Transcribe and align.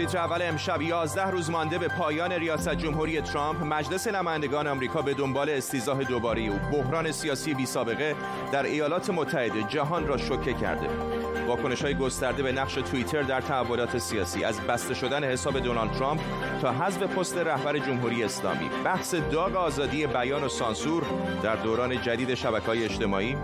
تیتر 0.00 0.18
اول 0.18 0.42
امشب 0.42 0.82
11 0.82 1.30
روز 1.30 1.50
مانده 1.50 1.78
به 1.78 1.88
پایان 1.88 2.32
ریاست 2.32 2.74
جمهوری 2.74 3.20
ترامپ 3.20 3.64
مجلس 3.64 4.08
نمایندگان 4.08 4.66
آمریکا 4.66 5.02
به 5.02 5.14
دنبال 5.14 5.50
استیزاه 5.50 6.04
دوباره 6.04 6.42
او. 6.42 6.58
بحران 6.58 7.12
سیاسی 7.12 7.54
بی 7.54 7.66
سابقه 7.66 8.16
در 8.52 8.62
ایالات 8.62 9.10
متحده 9.10 9.62
جهان 9.62 10.06
را 10.06 10.16
شوکه 10.16 10.54
کرده. 10.54 10.88
واکنش 11.46 11.82
های 11.82 11.94
گسترده 11.94 12.42
به 12.42 12.52
نقش 12.52 12.74
توییتر 12.74 13.22
در 13.22 13.40
تحولات 13.40 13.98
سیاسی. 13.98 14.44
از 14.44 14.60
بسته 14.60 14.94
شدن 14.94 15.24
حساب 15.24 15.58
دونالد 15.58 15.92
ترامپ 15.92 16.20
تا 16.62 16.72
حذف 16.72 17.02
پست 17.02 17.36
رهبر 17.36 17.78
جمهوری 17.78 18.24
اسلامی. 18.24 18.70
بحث 18.84 19.14
داغ 19.14 19.56
آزادی 19.56 20.06
بیان 20.06 20.44
و 20.44 20.48
سانسور 20.48 21.02
در 21.42 21.56
دوران 21.56 22.02
جدید 22.02 22.34
شبکه‌های 22.34 22.84
اجتماعی 22.84 23.36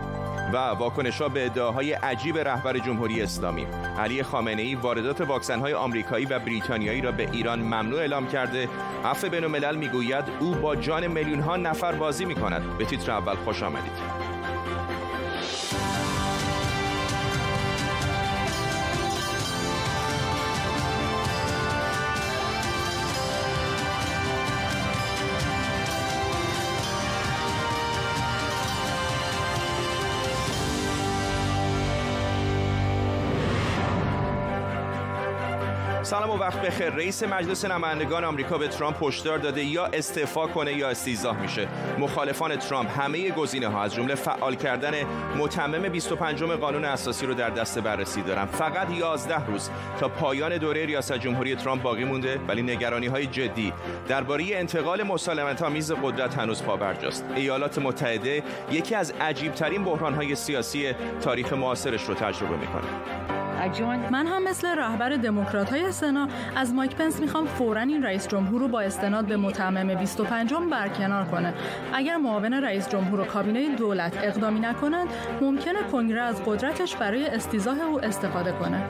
و 0.52 0.56
واکنش 0.56 1.20
ها 1.20 1.28
به 1.28 1.46
ادعاهای 1.46 1.92
عجیب 1.92 2.38
رهبر 2.38 2.78
جمهوری 2.78 3.22
اسلامی. 3.22 3.66
علی 3.98 4.22
خامنه 4.22 4.62
ای 4.62 4.74
واردات 4.74 5.20
واکسن 5.20 5.60
های 5.60 5.74
آمریکایی 5.74 6.26
و 6.26 6.38
بریتانیایی 6.38 7.00
را 7.00 7.12
به 7.12 7.30
ایران 7.30 7.58
ممنوع 7.60 7.98
اعلام 7.98 8.26
کرده. 8.26 8.68
عفو 9.04 9.28
بین 9.28 9.44
الملل 9.44 9.76
می‌گوید 9.76 10.24
او 10.40 10.54
با 10.54 10.76
جان 10.76 11.06
میلیون 11.06 11.40
ها 11.40 11.56
نفر 11.56 11.92
بازی 11.92 12.24
می 12.24 12.34
کند 12.34 12.78
به 12.78 12.84
تیتر 12.84 13.10
اول 13.10 13.34
خوش 13.34 13.62
آمدید. 13.62 14.35
سلام 36.06 36.30
و 36.30 36.36
وقت 36.36 36.62
بخیر. 36.62 36.90
رئیس 36.90 37.22
مجلس 37.22 37.64
نمایندگان 37.64 38.24
آمریکا 38.24 38.58
به 38.58 38.68
ترامپ 38.68 39.04
هشدار 39.04 39.38
داده 39.38 39.64
یا 39.64 39.86
استعفا 39.86 40.46
کنه 40.46 40.72
یا 40.72 40.88
استیضاح 40.88 41.40
میشه. 41.40 41.68
مخالفان 41.98 42.56
ترامپ 42.56 43.00
همه 43.00 43.30
گزینه 43.30 43.68
ها 43.68 43.82
از 43.82 43.94
جمله 43.94 44.14
فعال 44.14 44.54
کردن 44.54 44.92
متمم 45.36 45.88
25 45.88 46.42
قانون 46.42 46.84
اساسی 46.84 47.26
رو 47.26 47.34
در 47.34 47.50
دست 47.50 47.78
بررسی 47.78 48.22
دارن. 48.22 48.46
فقط 48.46 48.90
11 48.90 49.46
روز 49.46 49.70
تا 50.00 50.08
پایان 50.08 50.56
دوره 50.56 50.86
ریاست 50.86 51.12
جمهوری 51.12 51.56
ترامپ 51.56 51.82
باقی 51.82 52.04
مونده 52.04 52.40
ولی 52.48 52.62
نگرانی 52.62 53.06
های 53.06 53.26
جدی. 53.26 53.72
درباره 54.08 54.44
انتقال 54.50 55.02
مسالمت 55.02 55.62
آمیز 55.62 55.92
قدرت 55.92 56.38
هنوز 56.38 56.62
پابرجاست. 56.62 57.24
ایالات 57.36 57.78
متحده 57.78 58.42
یکی 58.70 58.94
از 58.94 59.10
عجیب 59.20 59.52
ترین 59.52 59.84
بحران 59.84 60.14
های 60.14 60.34
سیاسی 60.34 60.92
تاریخ 61.20 61.52
معاصرش 61.52 62.04
رو 62.04 62.14
تجربه 62.14 62.56
می‌کنه. 62.56 63.35
من 64.10 64.26
هم 64.26 64.44
مثل 64.44 64.68
رهبر 64.68 65.08
دموکرات 65.08 65.70
های 65.70 65.92
سنا 65.92 66.28
از 66.56 66.74
مایک 66.74 66.96
پنس 66.96 67.20
می‌خوام 67.20 67.46
فورا 67.46 67.80
این 67.80 68.02
رئیس 68.02 68.28
جمهور 68.28 68.60
رو 68.60 68.68
با 68.68 68.80
استناد 68.80 69.24
به 69.24 69.36
متمم 69.36 69.94
25 69.94 70.54
برکنار 70.54 71.24
کنه. 71.24 71.54
اگر 71.92 72.16
معاون 72.16 72.52
رئیس 72.52 72.88
جمهور 72.88 73.20
و 73.20 73.24
کابینه 73.24 73.76
دولت 73.76 74.16
اقدامی 74.22 74.60
نکنند 74.60 75.08
ممکنه 75.40 75.82
کنگره 75.92 76.22
از 76.22 76.42
قدرتش 76.46 76.96
برای 76.96 77.26
استیزاه 77.26 77.80
او 77.80 78.04
استفاده 78.04 78.52
کنه. 78.52 78.82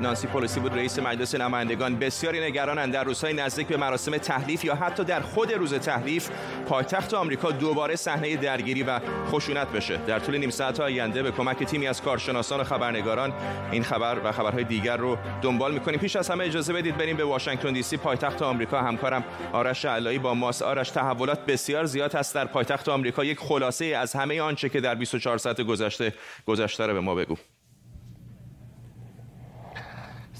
نانسی 0.00 0.26
پولسی 0.26 0.60
بود 0.60 0.74
رئیس 0.74 0.98
مجلس 0.98 1.34
نمایندگان. 1.34 1.96
بسیاری 1.96 2.40
نگرانند 2.40 2.92
در 2.92 3.04
روزهای 3.04 3.32
نزدیک 3.32 3.66
به 3.66 3.76
مراسم 3.76 4.16
تحلیف 4.18 4.64
یا 4.64 4.74
حتی 4.74 5.04
در 5.04 5.20
خود 5.20 5.52
روز 5.52 5.74
تحلیف 5.74 6.30
پایتخت 6.68 7.14
آمریکا 7.14 7.50
دوباره 7.50 7.96
صحنه 7.96 8.36
درگیری 8.36 8.82
و 8.82 9.00
خشونت 9.30 9.68
بشه. 9.68 9.96
در 9.96 10.18
طول 10.18 10.36
نیم 10.36 10.50
ساعت 10.50 10.80
آینده 10.80 11.22
به 11.22 11.30
کمک 11.30 11.64
تیمی 11.64 11.86
از 11.86 12.02
کارشناسان 12.02 12.60
و 12.60 12.64
خبرنگاران 12.64 13.32
این 13.72 13.82
خبر 13.82 14.18
و 14.24 14.32
خبرهای 14.32 14.64
دیگر 14.64 14.96
رو 14.96 15.18
دنبال 15.42 15.72
می‌کنیم. 15.72 16.00
پیش 16.00 16.16
از 16.16 16.30
همه 16.30 16.44
اجازه 16.44 16.72
بدید 16.72 16.96
بریم 16.96 17.16
به 17.16 17.24
واشنگتن 17.24 17.72
دی 17.72 17.82
سی. 17.82 17.96
پایتخت 17.96 18.42
آمریکا 18.42 18.82
همکارم 18.82 19.24
آرش 19.52 19.84
علایی 19.84 20.18
با 20.18 20.34
ماست 20.34 20.62
آرش 20.62 20.90
تحولات 20.90 21.46
بسیار 21.46 21.84
زیاد 21.84 22.14
هست 22.14 22.34
در 22.34 22.44
پایتخت 22.44 22.88
آمریکا. 22.88 23.24
یک 23.24 23.38
خلاصه 23.38 23.84
از 23.84 24.12
همه 24.12 24.40
آنچه 24.40 24.68
که 24.68 24.80
در 24.80 24.94
24 24.94 25.38
ساعت 25.38 25.60
گذشته 25.60 26.12
گذشته 26.46 26.86
رو 26.86 26.92
به 26.92 27.00
ما 27.00 27.14
بگو. 27.14 27.36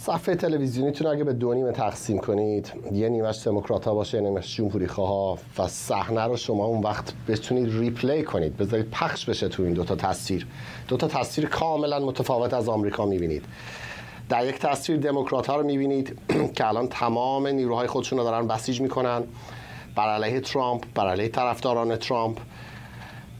صفحه 0.06 0.34
تلویزیونیتون 0.34 1.06
اگه 1.06 1.24
به 1.24 1.32
دو 1.32 1.54
نیمه 1.54 1.72
تقسیم 1.72 2.18
کنید 2.18 2.72
یه 2.92 3.08
نیمش 3.08 3.46
دموکرات 3.46 3.84
ها 3.84 3.94
باشه 3.94 4.16
یه 4.18 4.24
نیمش 4.24 4.56
جمهوری 4.56 4.86
خواه 4.86 5.38
و 5.58 5.68
صحنه 5.68 6.24
رو 6.24 6.36
شما 6.36 6.64
اون 6.64 6.82
وقت 6.82 7.12
بتونید 7.28 7.78
replay 7.78 8.22
کنید 8.22 8.56
بذارید 8.56 8.90
پخش 8.90 9.24
بشه 9.24 9.48
تو 9.48 9.62
این 9.62 9.72
دوتا 9.72 9.96
تصویر 9.96 10.46
دوتا 10.88 11.08
تصویر 11.08 11.48
کاملا 11.48 11.98
متفاوت 11.98 12.54
از 12.54 12.68
آمریکا 12.68 13.06
می‌بینید. 13.06 13.44
در 14.28 14.46
یک 14.46 14.58
تصویر 14.58 14.98
دموکرات 14.98 15.46
ها 15.46 15.56
رو 15.56 15.66
می‌بینید 15.66 16.18
که 16.56 16.66
الان 16.66 16.88
تمام 16.88 17.46
نیروهای 17.46 17.86
خودشون 17.86 18.18
رو 18.18 18.24
دارن 18.24 18.46
بسیج 18.46 18.80
می‌کنن. 18.80 19.22
بر 19.94 20.08
علیه 20.08 20.40
ترامپ 20.40 20.84
بر 20.94 21.08
علیه 21.08 21.28
طرفداران 21.28 21.96
ترامپ 21.96 22.38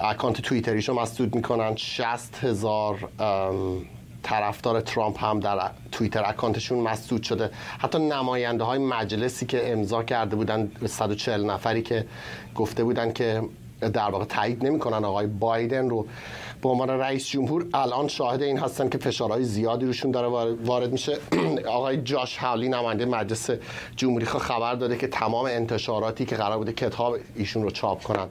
اکانت 0.01 0.41
توییتریشو 0.41 0.95
مسدود 0.95 1.35
می‌کنن. 1.35 1.77
60 1.77 2.45
هزار 2.45 3.09
طرفدار 4.27 4.81
ترامپ 4.81 5.25
هم 5.25 5.41
در 5.41 5.71
توییتر 5.93 6.25
اکانتشون 6.27 6.79
مسدود 6.79 7.23
شده. 7.23 7.51
حتی 7.79 7.99
نماینده 7.99 8.65
های 8.65 8.79
مجلسی 8.79 9.47
که 9.47 9.73
امضا 9.73 10.03
کرده 10.03 10.37
بودن 10.37 10.71
140 10.87 11.45
نفری 11.51 11.83
که 11.83 12.07
گفته 12.55 12.85
بودن 12.85 13.13
که 13.13 13.43
در 13.81 14.11
واقع 14.11 14.25
تایید 14.25 14.67
نمی‌کنن 14.67 15.05
آقای 15.05 15.27
بایدن 15.27 15.91
رو 15.91 16.07
به 16.63 16.69
عنوان 16.69 16.91
رئیس 16.91 17.27
جمهور 17.27 17.67
الان 17.75 18.09
شاهد 18.09 18.43
این 18.43 18.59
هستن 18.59 18.89
که 18.89 18.99
فشارهای 18.99 19.45
زیادی 19.45 19.87
روشون 19.87 20.11
داره 20.11 20.29
وارد 20.65 20.93
میشه. 20.93 21.19
آقای 21.79 21.97
جاش 21.97 22.37
هاولی 22.37 22.69
نماینده 22.69 23.05
مجلس 23.05 23.51
جمهوری 23.97 24.27
خبر 24.27 24.75
داده 24.75 24.97
که 24.97 25.07
تمام 25.07 25.45
انتشاراتی 25.45 26.25
که 26.25 26.37
قرار 26.37 26.59
بوده 26.59 26.73
کتاب 26.73 27.17
ایشون 27.37 27.63
رو 27.63 27.71
چاپ 27.71 28.03
کنن. 28.03 28.27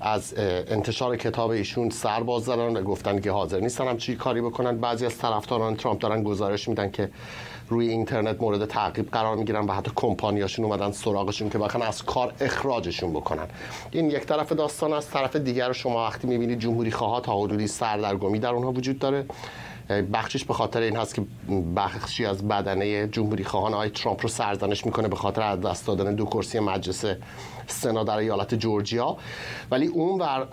از 0.00 0.34
انتشار 0.36 1.16
کتاب 1.16 1.50
ایشون 1.50 1.90
سر 1.90 2.22
باز 2.22 2.42
زدن 2.42 2.76
و 2.76 2.82
گفتن 2.82 3.20
که 3.20 3.30
حاضر 3.30 3.60
نیستن 3.60 3.88
هم 3.88 3.96
چی 3.96 4.16
کاری 4.16 4.40
بکنن. 4.40 4.78
بعضی 4.78 5.06
از 5.06 5.18
طرفداران 5.18 5.76
ترامپ 5.76 5.98
دارن 6.00 6.22
گزارش 6.22 6.68
میدن 6.68 6.90
که 6.90 7.10
روی 7.68 7.88
اینترنت 7.88 8.42
مورد 8.42 8.64
تعقیب 8.64 9.10
قرار 9.10 9.36
می‌گیرن 9.36 9.66
و 9.66 9.72
حتی 9.72 9.90
کمپانیاشون 9.94 10.64
اومدن 10.64 10.92
سراغشون 10.92 11.50
که 11.50 11.58
بخن 11.58 11.82
از 11.82 12.04
کار 12.04 12.32
اخراجشون 12.40 13.12
بکنن. 13.12 13.46
این 13.90 14.10
یک 14.10 14.26
طرف 14.26 14.52
داستان 14.52 14.92
از 14.92 15.10
طرف 15.10 15.36
دیگر 15.36 15.72
شما 15.72 16.06
وقتی 16.06 16.26
می‌بینید 16.26 16.58
جمهوری 16.58 16.90
خواهات 16.90 17.24
تا 17.24 17.40
حدودی 17.40 17.66
سردرگمی 17.66 18.38
در 18.38 18.50
اونها 18.50 18.72
وجود 18.72 18.98
داره. 18.98 19.24
بخشش 19.90 20.44
به 20.44 20.54
خاطر 20.54 20.80
این 20.80 20.96
هست 20.96 21.14
که 21.14 21.22
بخشی 21.76 22.24
از 22.26 22.48
بدنه 22.48 23.08
جمهوری 23.08 23.44
خواهان 23.44 23.74
آی 23.74 23.88
ترامپ 23.88 24.22
رو 24.22 24.28
سرزنش 24.28 24.86
می‌کنه 24.86 25.08
به 25.08 25.16
خاطر 25.16 25.42
از 25.42 25.60
دست 25.60 25.86
دادن 25.86 26.14
دو 26.14 26.24
کرسی 26.24 26.58
مجلس 26.58 27.04
سنا 27.66 28.04
در 28.04 28.16
ایالت 28.16 28.54
جورجیا. 28.54 29.16
ولی 29.70 29.86
اون 29.86 30.18
بر 30.18 30.46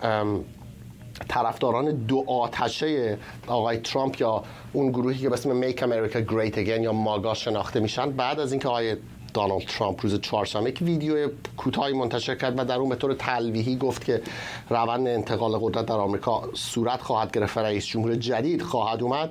طرفداران 1.28 1.90
دو 1.90 2.24
آتشه 2.26 3.18
آقای 3.46 3.76
ترامپ 3.76 4.20
یا 4.20 4.42
اون 4.72 4.90
گروهی 4.90 5.18
که 5.18 5.28
به 5.28 5.34
اسم 5.34 5.60
Make 5.60 5.76
America 5.76 6.30
Great 6.30 6.54
Again 6.54 6.80
یا 6.80 6.92
ماگا 6.92 7.34
شناخته 7.34 7.80
میشن 7.80 8.10
بعد 8.10 8.40
از 8.40 8.52
اینکه 8.52 8.68
آقای 8.68 8.96
دانالد 9.38 9.66
ترامپ 9.66 10.00
روز 10.02 10.20
چهارشنبه 10.20 10.70
یک 10.70 10.82
ویدیو 10.82 11.28
کوتاهی 11.56 11.92
منتشر 11.92 12.34
کرد 12.34 12.58
و 12.58 12.64
در 12.64 12.76
اون 12.76 12.88
به 12.88 12.96
طور 12.96 13.14
تلویحی 13.14 13.76
گفت 13.76 14.04
که 14.04 14.22
روند 14.70 15.08
انتقال 15.08 15.58
قدرت 15.58 15.86
در 15.86 15.94
آمریکا 15.94 16.48
صورت 16.54 17.02
خواهد 17.02 17.30
گرفت 17.30 17.56
و 17.56 17.60
رئیس 17.60 17.86
جمهور 17.86 18.14
جدید 18.14 18.62
خواهد 18.62 19.02
اومد. 19.02 19.30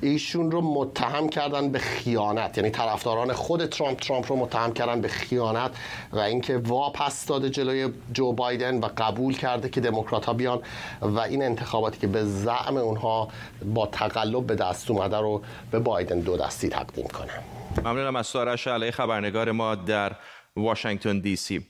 ایشون 0.00 0.50
رو 0.50 0.60
متهم 0.60 1.28
کردن 1.28 1.68
به 1.68 1.78
خیانت. 1.78 2.58
یعنی 2.58 2.70
طرفداران 2.70 3.32
خود 3.32 3.66
ترامپ 3.66 4.00
ترامپ 4.00 4.32
رو 4.32 4.36
متهم 4.36 4.72
کردن 4.72 5.00
به 5.00 5.08
خیانت 5.08 5.70
و 6.12 6.18
اینکه 6.18 6.58
واپس 6.58 7.26
داده 7.26 7.50
جلوی 7.50 7.88
جو 8.12 8.32
بایدن 8.32 8.80
و 8.80 8.88
قبول 8.96 9.36
کرده 9.36 9.68
که 9.68 9.80
دموکرات 9.80 10.24
ها 10.24 10.32
بیان 10.32 10.60
و 11.02 11.20
این 11.20 11.42
انتخاباتی 11.42 11.98
که 11.98 12.06
به 12.06 12.24
زعم 12.24 12.76
اونها 12.76 13.28
با 13.74 13.86
تقلب 13.86 14.46
به 14.46 14.54
دست 14.54 14.90
اومده 14.90 15.16
رو 15.16 15.42
به 15.70 15.78
بایدن 15.78 16.20
دو 16.20 16.36
دستی 16.36 16.68
تقدیم 16.68 17.06
کنه 17.06 17.57
ممنونم 17.84 18.16
از 18.16 18.26
سارش 18.26 18.66
علی 18.66 18.90
خبرنگار 18.90 19.52
ما 19.52 19.74
در 19.74 20.12
واشنگتن 20.56 21.18
دی 21.18 21.36
سی. 21.36 21.66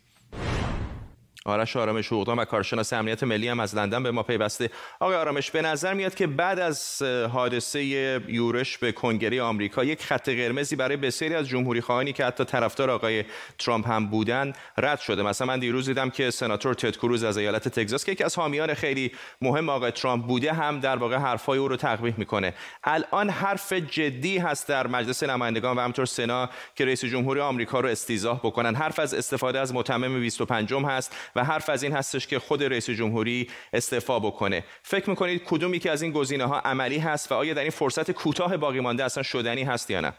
آرش 1.47 1.77
آرامش 1.77 2.07
حقوقدان 2.07 2.39
و 2.39 2.45
کارشناس 2.45 2.93
امنیت 2.93 3.23
ملی 3.23 3.49
هم 3.49 3.61
از 3.61 3.75
لندن 3.75 4.03
به 4.03 4.11
ما 4.11 4.23
پیوسته. 4.23 4.71
آقای 5.01 5.17
آرامش 5.17 5.51
به 5.51 5.63
نظر 5.63 5.95
میاد 5.95 6.15
که 6.15 6.27
بعد 6.27 6.59
از 6.59 7.03
حادثه 7.03 7.85
یورش 7.85 8.79
به 8.79 8.93
کنگره 8.93 9.43
آمریکا 9.43 9.85
یک 9.85 10.03
خط 10.05 10.29
قرمزی 10.29 10.77
برای 10.77 10.97
بسیاری 10.97 11.35
از 11.35 11.49
جمهوری 11.49 11.81
خواهانی 11.81 12.13
که 12.13 12.25
حتی 12.25 12.45
طرفدار 12.45 12.91
آقای 12.91 13.25
ترامپ 13.59 13.89
هم 13.89 14.07
بودن 14.07 14.53
رد 14.79 15.01
شده. 15.01 15.23
مثلا 15.23 15.47
من 15.47 15.59
دیروز 15.59 15.87
دیدم 15.87 16.11
که 16.11 16.31
سناتور 16.31 16.75
تد 16.75 16.97
کروز 16.97 17.25
از 17.25 17.37
ایالت 17.37 17.69
تگزاس 17.69 18.05
که 18.05 18.13
یکی 18.13 18.25
از 18.25 18.37
حامیان 18.37 18.75
خیلی 18.75 19.13
مهم 19.43 19.69
آقای 19.69 19.91
ترامپ 19.91 20.27
بوده 20.27 20.53
هم 20.53 20.81
در 20.81 20.97
واقع 20.97 21.17
حرفای 21.17 21.59
او 21.59 21.69
رو 21.69 21.77
تقبیح 21.77 22.15
می‌کنه. 22.17 22.55
الان 22.85 23.31
حرف 23.31 23.73
جدی 23.73 24.39
هست 24.39 24.69
در 24.69 24.87
مجلس 24.87 25.23
نمایندگان 25.23 25.77
و 25.77 25.81
همطور 25.81 26.07
سنا 26.07 26.49
که 26.75 26.85
رئیس 26.85 27.05
جمهور 27.05 27.41
آمریکا 27.41 27.81
رو 27.81 27.89
استیضاح 27.89 28.39
بکنن. 28.39 28.75
حرف 28.75 28.99
از 28.99 29.15
استفاده 29.15 29.59
از 29.59 29.75
متمم 29.75 30.21
25 30.21 30.75
هست 30.75 31.17
و 31.39 31.45
حرف 31.45 31.69
از 31.69 31.83
این 31.83 31.93
هستش 31.93 32.27
که 32.27 32.39
خود 32.39 32.63
رئیس 32.65 32.91
جمهوری 32.91 33.51
استعفا 33.73 34.19
بکنه. 34.19 34.65
فکر 34.83 35.11
می‌کنید 35.11 35.43
کدومی 35.45 35.79
که 35.79 35.91
از 35.91 36.03
این 36.03 36.13
گزینه 36.13 36.45
ها 36.45 36.61
عملی 36.61 36.99
هست 36.99 37.33
و 37.33 37.35
آیا 37.35 37.55
در 37.55 37.63
این 37.63 37.71
فرصت 37.71 38.11
کوتاه 38.11 38.57
باقی 38.57 38.81
مانده 38.81 39.05
اصلا 39.05 39.23
شدنی 39.23 39.63
هست 39.63 39.91
یا 39.91 40.01
نه؟ 40.01 40.13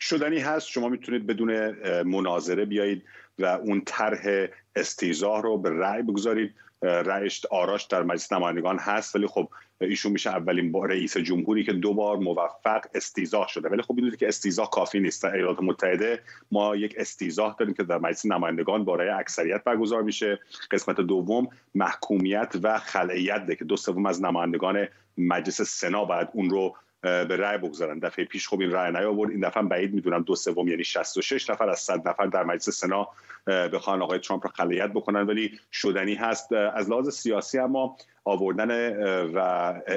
شدنی 0.00 0.38
هست. 0.38 0.68
شما 0.68 0.88
می‌تونید 0.88 1.26
بدون 1.26 1.70
مناظره 2.02 2.64
بیایید. 2.64 3.02
و 3.38 3.46
اون 3.46 3.82
طرح 3.86 4.46
استیزاه 4.76 5.42
رو 5.42 5.58
به 5.58 5.70
رأی 5.70 6.02
بگذارید. 6.02 6.54
رأیش 6.82 7.46
آراش 7.46 7.84
در 7.84 8.02
مجلس 8.02 8.32
نمایندگان 8.32 8.78
هست 8.78 9.16
ولی 9.16 9.26
خب 9.26 9.48
ایشون 9.80 10.12
میشه 10.12 10.30
اولین 10.30 10.72
بار 10.72 10.88
رئیس 10.88 11.16
جمهوری 11.16 11.64
که 11.64 11.72
دو 11.72 11.94
بار 11.94 12.16
موفق 12.16 12.84
استیزاه 12.94 13.48
شده. 13.48 13.68
ولی 13.68 13.82
خب 13.82 13.94
می‌دونید 13.94 14.16
که 14.16 14.28
استیزاه 14.28 14.70
کافی 14.70 15.00
نیست. 15.00 15.22
در 15.22 15.34
ایالات 15.34 15.62
متحده 15.62 16.20
ما 16.52 16.76
یک 16.76 16.94
استیزاه 16.98 17.56
داریم 17.58 17.74
که 17.74 17.82
در 17.82 17.98
مجلس 17.98 18.26
نمایندگان 18.26 18.84
برای 18.84 19.08
اکثریت 19.08 19.64
برگزار 19.64 20.02
میشه. 20.02 20.38
قسمت 20.70 20.96
دوم 20.96 21.48
محکومیت 21.74 22.54
و 22.62 22.78
خلعیت 22.78 23.46
ده 23.46 23.56
که 23.56 23.64
دو 23.64 23.76
سوم 23.76 24.06
از 24.06 24.22
نمایندگان 24.22 24.88
مجلس 25.18 25.62
سنا 25.62 26.04
بعد 26.04 26.30
اون 26.32 26.50
رو 26.50 26.74
به 27.04 27.36
رأی 27.36 27.58
بگذارن. 27.58 27.98
دفعه 27.98 28.24
پیش 28.24 28.48
خب 28.48 28.60
این 28.60 28.70
رأی 28.70 28.92
نیاورد. 28.92 29.30
این 29.30 29.40
دفعه 29.40 29.62
بعید 29.62 29.94
می‌دونم 29.94 30.22
دو 30.22 30.34
سوم 30.34 30.68
یعنی 30.68 30.84
66 30.84 31.50
نفر 31.50 31.68
از 31.68 31.78
100 31.80 32.08
نفر 32.08 32.26
در 32.26 32.44
مجلس 32.44 32.70
سنا 32.70 33.08
بخوان 33.46 34.02
آقای 34.02 34.18
ترامپ 34.18 34.46
رو 34.46 34.52
خلیت 34.54 34.90
بکنن. 34.90 35.26
ولی 35.26 35.58
شدنی 35.72 36.14
هست. 36.14 36.52
از 36.52 36.90
لحاظ 36.90 37.08
سیاسی 37.08 37.58
اما 37.58 37.96
آوردن 38.24 38.96
و 39.26 39.38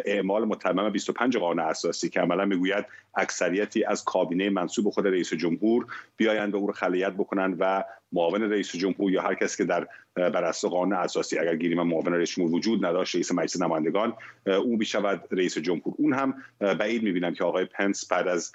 اعمال 0.05 0.45
متمم 0.45 0.89
25 0.89 1.37
قانون 1.37 1.65
اساسی 1.65 2.09
که 2.09 2.19
عملا 2.19 2.45
می‌گوید 2.45 2.85
اکثریتی 3.15 3.83
از 3.83 4.03
کابینه 4.03 4.49
منصوب 4.49 4.89
خود 4.89 5.07
رئیس 5.07 5.33
جمهور 5.33 5.85
بیایند 6.17 6.53
و 6.53 6.57
او 6.57 6.67
رو 6.67 6.73
خلیت 6.73 7.13
بکنن 7.13 7.55
و 7.59 7.83
معاون 8.11 8.41
رئیس 8.41 8.75
جمهور 8.75 9.11
یا 9.11 9.21
هر 9.21 9.33
کسی 9.33 9.57
که 9.57 9.63
در 9.63 9.87
بر 10.15 10.43
اساس 10.43 10.71
قانون 10.71 10.93
اساسی 10.93 11.39
اگر 11.39 11.55
گیریم 11.55 11.81
معاون 11.81 12.13
رئیس 12.13 12.29
جمهور 12.35 12.55
وجود 12.55 12.85
نداشت 12.85 13.15
رئیس 13.15 13.31
مجلس 13.31 13.61
نمایندگان 13.61 14.13
او 14.45 14.77
بشود 14.77 15.23
رئیس 15.31 15.57
جمهور. 15.57 15.93
اون 15.97 16.13
هم 16.13 16.33
بعید 16.59 17.03
می‌بینم 17.03 17.33
که 17.33 17.43
آقای 17.43 17.65
پنس 17.65 18.07
بعد 18.11 18.27
از 18.27 18.51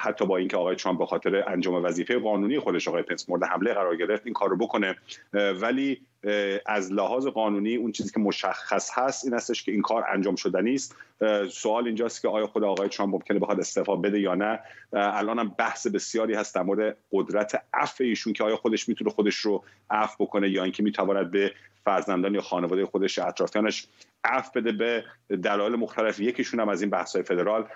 حتی 0.00 0.26
با 0.26 0.36
اینکه 0.36 0.56
آقای 0.56 0.76
ترامپ 0.76 0.98
به 0.98 1.06
خاطر 1.06 1.44
انجام 1.46 1.84
وظیفه 1.84 2.18
قانونی 2.18 2.58
خودش 2.58 2.88
آقای 2.88 3.02
پنس 3.02 3.28
مورد 3.28 3.44
حمله 3.44 3.74
قرار 3.74 3.96
گرفت 3.96 4.22
این 4.24 4.34
کارو 4.34 4.56
بکنه. 4.56 4.96
ولی 5.32 6.00
از 6.66 6.92
لحاظ 6.92 7.26
قانونی 7.26 7.76
اون 7.76 7.92
چیزی 7.92 8.10
که 8.10 8.20
مشخص 8.20 8.90
هست 8.94 9.24
این 9.24 9.34
هستش 9.34 9.62
که 9.62 9.72
این 9.72 9.82
کار 9.82 10.04
انجام 10.12 10.36
شدنی 10.36 10.74
است 10.74 10.96
سوال 11.50 11.86
اینجاست 11.86 12.22
که 12.22 12.28
آیا 12.28 12.46
خود 12.46 12.64
آقای 12.64 12.88
ترامپ 12.88 13.14
ممکنه 13.14 13.38
بخواد 13.38 13.60
استعفا 13.60 13.96
بده 13.96 14.20
یا 14.20 14.34
نه. 14.34 14.60
الان 14.92 15.38
هم 15.38 15.54
بحث 15.58 15.86
بسیاری 15.86 16.34
هست 16.34 16.54
در 16.54 16.62
مورد 16.62 16.96
قدرت 17.12 17.62
عفو 17.74 18.04
ایشون 18.04 18.32
که 18.32 18.44
آیا 18.44 18.56
خودش 18.56 18.88
می‌تونه 18.88 19.10
خودش 19.10 19.34
رو 19.34 19.64
عفو 19.90 20.24
بکنه 20.24 20.50
یا 20.50 20.62
اینکه 20.62 20.82
می‌تواند 20.82 21.30
به 21.30 21.52
فرزندان 21.84 22.34
یا 22.34 22.40
خانواده 22.40 22.86
خودش 22.86 23.18
اطرافیانش 23.18 23.86
عفو 24.24 24.60
بده 24.60 24.72
به 24.72 25.04
دلایل 25.36 25.76
مختلف. 25.76 26.20
یکیشون 26.20 26.60
هم 26.60 26.68
از 26.68 26.80
این 26.82 26.90
بحث 26.90 27.16
های 27.16 27.24
فدرال 27.24 27.68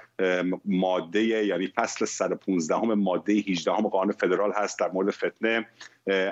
ماده 0.64 1.22
یعنی 1.22 1.66
فصل 1.66 2.04
115 2.04 2.74
هم 2.74 2.94
ماده 2.94 3.32
18 3.32 3.72
هم 3.72 3.88
قانون 3.88 4.12
فدرال 4.12 4.52
هست 4.52 4.78
در 4.78 4.90
مورد 4.90 5.10
فتنه 5.10 5.66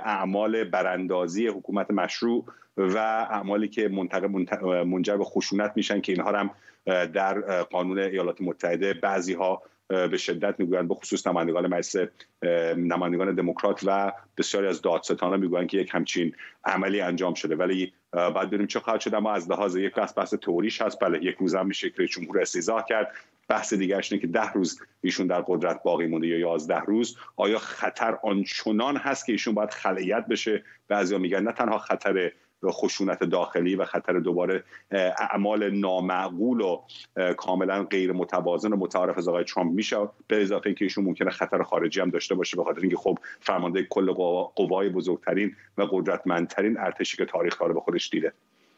اعمال 0.05 0.65
براندازی 0.65 1.47
حکومت 1.47 1.91
مشروع 1.91 2.47
و 2.77 2.99
اعمالی 3.31 3.69
که 3.69 3.89
منجر 4.85 5.17
به 5.17 5.25
خشونت 5.25 5.73
میشن 5.77 6.01
که 6.01 6.13
اینها 6.13 6.39
هم 6.39 6.51
در 7.07 7.63
قانون 7.63 7.99
ایالات 7.99 8.41
متحده 8.41 8.95
بعضی 8.95 9.35
ها 9.35 9.63
به 9.91 10.17
شدت 10.17 10.55
می‌گویند 10.61 10.89
به 10.89 10.95
خصوص 10.95 11.27
نمایندگان 11.27 11.67
مجلس 11.67 11.97
نمایندگان 12.77 13.35
دموکرات 13.35 13.81
و 13.87 14.13
بسیاری 14.37 14.67
از 14.67 14.83
دادستانا 14.83 15.37
می‌گویند 15.37 15.69
که 15.69 15.79
یک 15.79 15.91
همچین 15.93 16.35
عملی 16.65 17.01
انجام 17.01 17.35
شده. 17.35 17.57
ولی 17.57 17.93
بعد 18.13 18.47
ببینیم 18.47 18.67
چه 18.67 18.81
خواهد 18.81 19.01
شد. 19.01 19.15
اما 19.15 19.33
از 19.33 19.51
لحاظ 19.51 19.77
یک 19.77 19.95
بحث 19.95 20.19
بحث 20.19 20.35
توریش 20.35 20.83
هست. 20.83 21.01
بله 21.01 21.25
یک 21.25 21.37
روز 21.37 21.55
هم 21.55 21.67
میشه 21.67 21.91
که 21.91 22.07
جمهور 22.07 22.41
استیزاه 22.41 22.85
کرد. 22.89 23.13
بحث 23.49 23.75
دیگرش 23.75 24.13
اینه 24.13 24.21
که 24.21 24.27
ده 24.27 24.53
روز 24.53 24.81
ایشون 25.01 25.27
در 25.27 25.41
قدرت 25.47 25.83
باقی 25.83 26.07
مونده 26.07 26.27
یا 26.27 26.39
یازده 26.39 26.81
روز. 26.81 27.17
آیا 27.37 27.59
خطر 27.59 28.19
آنچنان 28.23 28.97
هست 28.97 29.27
که 29.27 29.33
ایشون 29.33 29.55
باید 29.55 29.71
خلیت 29.71 30.27
بشه؟ 30.27 30.65
بعضیا 30.89 31.19
میگن 31.19 31.43
نه 31.43 31.53
تنها 31.53 31.79
خطر 31.79 32.33
خشونت 32.67 33.25
داخلی 33.25 33.75
و 33.75 33.85
خطر 33.85 34.19
دوباره 34.19 34.65
اعمال 34.91 35.71
نامعقول 35.71 36.61
و 36.61 36.83
کاملا 37.37 37.85
غیر 37.85 38.13
متوازن 38.13 38.73
و 38.73 38.77
متعارف 38.77 39.19
از 39.19 39.29
آقای 39.29 39.45
ترامپ 39.45 39.73
میشه. 39.73 39.97
به 40.27 40.43
اضافه 40.43 40.67
اینکه 40.67 40.85
ایشون 40.85 41.05
ممکنه 41.05 41.31
خطر 41.31 41.63
خارجی 41.63 42.01
هم 42.01 42.11
داشته 42.11 42.35
باشه 42.35 42.57
به 42.57 42.65
خاطر 42.65 42.81
اینکه 42.81 42.97
خب 42.97 43.19
فرمانده 43.41 43.83
کل 43.83 44.13
قوای 44.57 44.89
بزرگترین 44.89 45.57
و 45.79 45.83
قدرتمندترین 45.91 46.79
ارتشی 46.79 47.17
که 47.17 47.25
تاریخ 47.25 47.61
داره 47.61 47.75
به 47.75 47.81
خودش 47.81 48.09
دیده. 48.09 48.33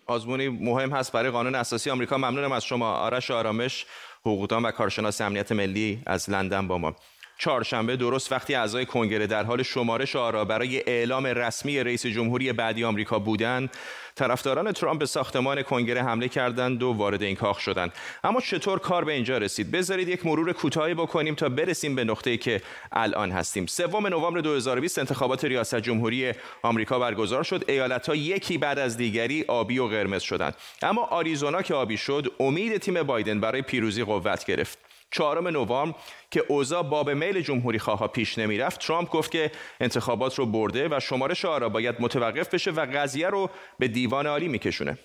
آزمونی 0.06 0.48
مهم 0.48 0.90
هست 0.90 1.12
برای 1.12 1.30
قانون 1.30 1.54
اساسی 1.54 1.90
آمریکا. 1.90 2.16
ممنونم 2.16 2.52
از 2.52 2.64
شما. 2.64 2.92
آرش 2.92 3.30
آرامش 3.30 3.86
حقوقدان 4.20 4.62
و 4.62 4.70
کارشناس 4.70 5.20
امنیت 5.20 5.52
ملی 5.52 6.02
از 6.06 6.30
لندن 6.30 6.68
با 6.68 6.78
ما. 6.78 6.94
چهارشنبه 7.42 7.96
درست 7.96 8.32
وقتی 8.32 8.54
اعضای 8.54 8.86
کنگره 8.86 9.26
در 9.26 9.44
حال 9.44 9.62
شمارش 9.62 10.16
آرا 10.16 10.44
برای 10.44 10.82
اعلام 10.86 11.26
رسمی 11.26 11.80
رئیس 11.80 12.06
جمهوری 12.06 12.52
بعدی 12.52 12.84
آمریکا 12.84 13.18
بودند 13.18 13.70
طرفداران 14.14 14.72
ترامپ 14.72 15.00
به 15.00 15.06
ساختمان 15.06 15.62
کنگره 15.62 16.02
حمله 16.02 16.28
کردند 16.28 16.82
و 16.82 16.92
وارد 16.92 17.22
این 17.22 17.36
کاخ 17.36 17.60
شدند. 17.60 17.92
اما 18.24 18.40
چطور 18.40 18.78
کار 18.78 19.04
به 19.04 19.12
اینجا 19.12 19.38
رسید؟ 19.38 19.70
بذارید 19.70 20.08
یک 20.08 20.26
مرور 20.26 20.52
کوتاهی 20.52 20.94
بکنیم 20.94 21.34
تا 21.34 21.48
برسیم 21.48 21.94
به 21.94 22.04
نقطه‌ای 22.04 22.36
که 22.36 22.62
الان 22.92 23.30
هستیم. 23.30 23.66
سوم 23.66 24.06
نوامبر 24.06 24.40
2020 24.40 24.98
انتخابات 24.98 25.44
ریاست 25.44 25.80
جمهوری 25.80 26.32
آمریکا 26.62 26.98
برگزار 26.98 27.42
شد. 27.42 27.64
ایالت‌ها 27.68 28.14
یکی 28.14 28.58
بعد 28.58 28.78
از 28.78 28.96
دیگری 28.96 29.44
آبی 29.48 29.78
و 29.78 29.86
قرمز 29.86 30.22
شدند. 30.22 30.54
اما 30.82 31.02
آریزونا 31.02 31.62
که 31.62 31.74
آبی 31.74 31.96
شد 31.96 32.32
امید 32.40 32.76
تیم 32.76 33.02
بایدن 33.02 33.40
برای 33.40 33.62
پیروزی 33.62 34.04
قوت 34.04 34.44
گرفت. 34.44 34.91
چهارم 35.12 35.48
نوامبر 35.48 35.98
که 36.30 36.44
اوضاع 36.48 36.82
باب 36.82 37.10
میل 37.10 37.40
جمهوری 37.40 37.78
خواه 37.78 38.08
پیش 38.08 38.38
نمی‌رفت 38.38 38.80
ترامپ 38.80 39.10
گفت 39.10 39.30
که 39.30 39.52
انتخابات 39.80 40.38
رو 40.38 40.46
برده 40.46 40.88
و 40.88 41.00
شمارش 41.00 41.44
آرا 41.44 41.68
باید 41.68 41.96
متوقف 42.00 42.54
بشه 42.54 42.70
و 42.70 42.86
قضیه 42.94 43.28
رو 43.28 43.50
به 43.78 43.88
دیوان 43.88 44.26
عالی 44.26 44.48
میکشونه 44.48 44.98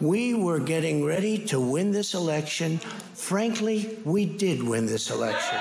We 0.00 0.32
were 0.46 0.60
getting 0.60 1.04
ready 1.04 1.36
to 1.50 1.58
win 1.74 1.90
this 1.90 2.14
election. 2.14 2.70
Frankly, 3.30 3.78
we 4.04 4.26
did 4.26 4.62
win 4.62 4.86
this 4.86 5.10
election. 5.10 5.58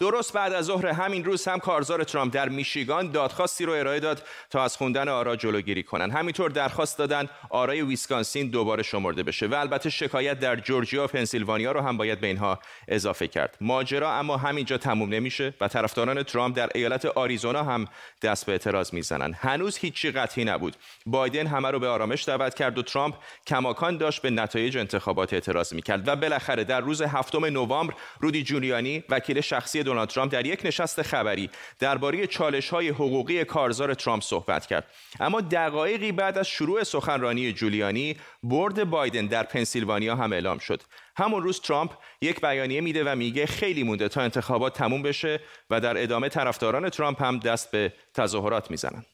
درست 0.00 0.32
بعد 0.32 0.52
از 0.52 0.64
ظهر 0.64 0.86
همین 0.86 1.24
روز 1.24 1.48
هم 1.48 1.58
کارزار 1.58 2.04
ترامپ 2.04 2.34
در 2.34 2.48
میشیگان 2.48 3.10
دادخواستی 3.10 3.64
رو 3.64 3.72
ارائه 3.72 4.00
داد 4.00 4.22
تا 4.50 4.64
از 4.64 4.76
خوندن 4.76 5.08
آرا 5.08 5.36
جلوگیری 5.36 5.82
کنن 5.82 6.10
همینطور 6.10 6.50
درخواست 6.50 6.98
دادن 6.98 7.28
آرای 7.50 7.82
ویسکانسین 7.82 8.50
دوباره 8.50 8.82
شمرده 8.82 9.22
بشه 9.22 9.46
و 9.46 9.54
البته 9.54 9.90
شکایت 9.90 10.40
در 10.40 10.56
جورجیا 10.56 11.04
و 11.04 11.06
پنسیلوانیا 11.06 11.72
رو 11.72 11.80
هم 11.80 11.96
باید 11.96 12.20
به 12.20 12.26
اینها 12.26 12.58
اضافه 12.88 13.28
کرد. 13.28 13.56
ماجرا 13.60 14.12
اما 14.12 14.36
همینجا 14.36 14.78
تموم 14.78 15.08
نمیشه 15.08 15.54
و 15.60 15.68
طرفداران 15.68 16.22
ترامپ 16.22 16.56
در 16.56 16.70
ایالت 16.74 17.04
آریزونا 17.06 17.62
هم 17.62 17.88
دست 18.22 18.46
به 18.46 18.52
اعتراض 18.52 18.94
می‌زنن 18.94 19.32
هنوز 19.32 19.76
هیچی 19.76 20.10
قطعی 20.10 20.44
نبود. 20.44 20.76
بایدن 21.06 21.46
همه 21.46 21.70
رو 21.70 21.78
به 21.78 21.88
آرامش 21.88 22.28
دعوت 22.28 22.54
کرد 22.54 22.78
و 22.78 22.82
ترامپ 22.82 23.14
کماکان 23.46 23.96
داشت 23.96 24.22
به 24.22 24.30
نتایج 24.30 24.76
انتخابات 24.76 25.32
اعتراض 25.32 25.72
می‌کرد 25.72 26.08
و 26.08 26.16
بالاخره 26.16 26.64
در 26.64 26.80
روز 26.80 27.02
هفتم 27.02 27.44
نوامبر 27.44 27.94
رودی 28.20 28.42
جولیانی 28.42 29.04
وکیل 29.08 29.40
شخصی 29.40 29.82
دونالد 29.90 30.08
ترامپ 30.08 30.32
در 30.32 30.46
یک 30.46 30.60
نشست 30.64 31.02
خبری 31.02 31.50
درباره 31.78 32.26
چالش 32.26 32.68
های 32.68 32.88
حقوقی 32.88 33.44
کارزار 33.44 33.94
ترامپ 33.94 34.22
صحبت 34.22 34.66
کرد. 34.66 34.86
اما 35.20 35.40
دقایقی 35.40 36.12
بعد 36.12 36.38
از 36.38 36.48
شروع 36.48 36.84
سخنرانی 36.84 37.52
جولیانی 37.52 38.16
برد 38.42 38.90
بایدن 38.90 39.26
در 39.26 39.42
پنسیلوانیا 39.42 40.16
هم 40.16 40.32
اعلام 40.32 40.58
شد. 40.58 40.82
همون 41.16 41.42
روز 41.42 41.60
ترامپ 41.60 41.90
یک 42.22 42.40
بیانیه 42.40 42.80
میده 42.80 43.04
و 43.04 43.16
میگه 43.16 43.46
خیلی 43.46 43.82
مونده 43.82 44.08
تا 44.08 44.20
انتخابات 44.20 44.74
تموم 44.74 45.02
بشه 45.02 45.40
و 45.70 45.80
در 45.80 46.02
ادامه 46.02 46.28
طرفداران 46.28 46.88
ترامپ 46.88 47.22
هم 47.22 47.38
دست 47.38 47.70
به 47.70 47.92
تظاهرات 48.14 48.70
می‌زنن. 48.70 49.04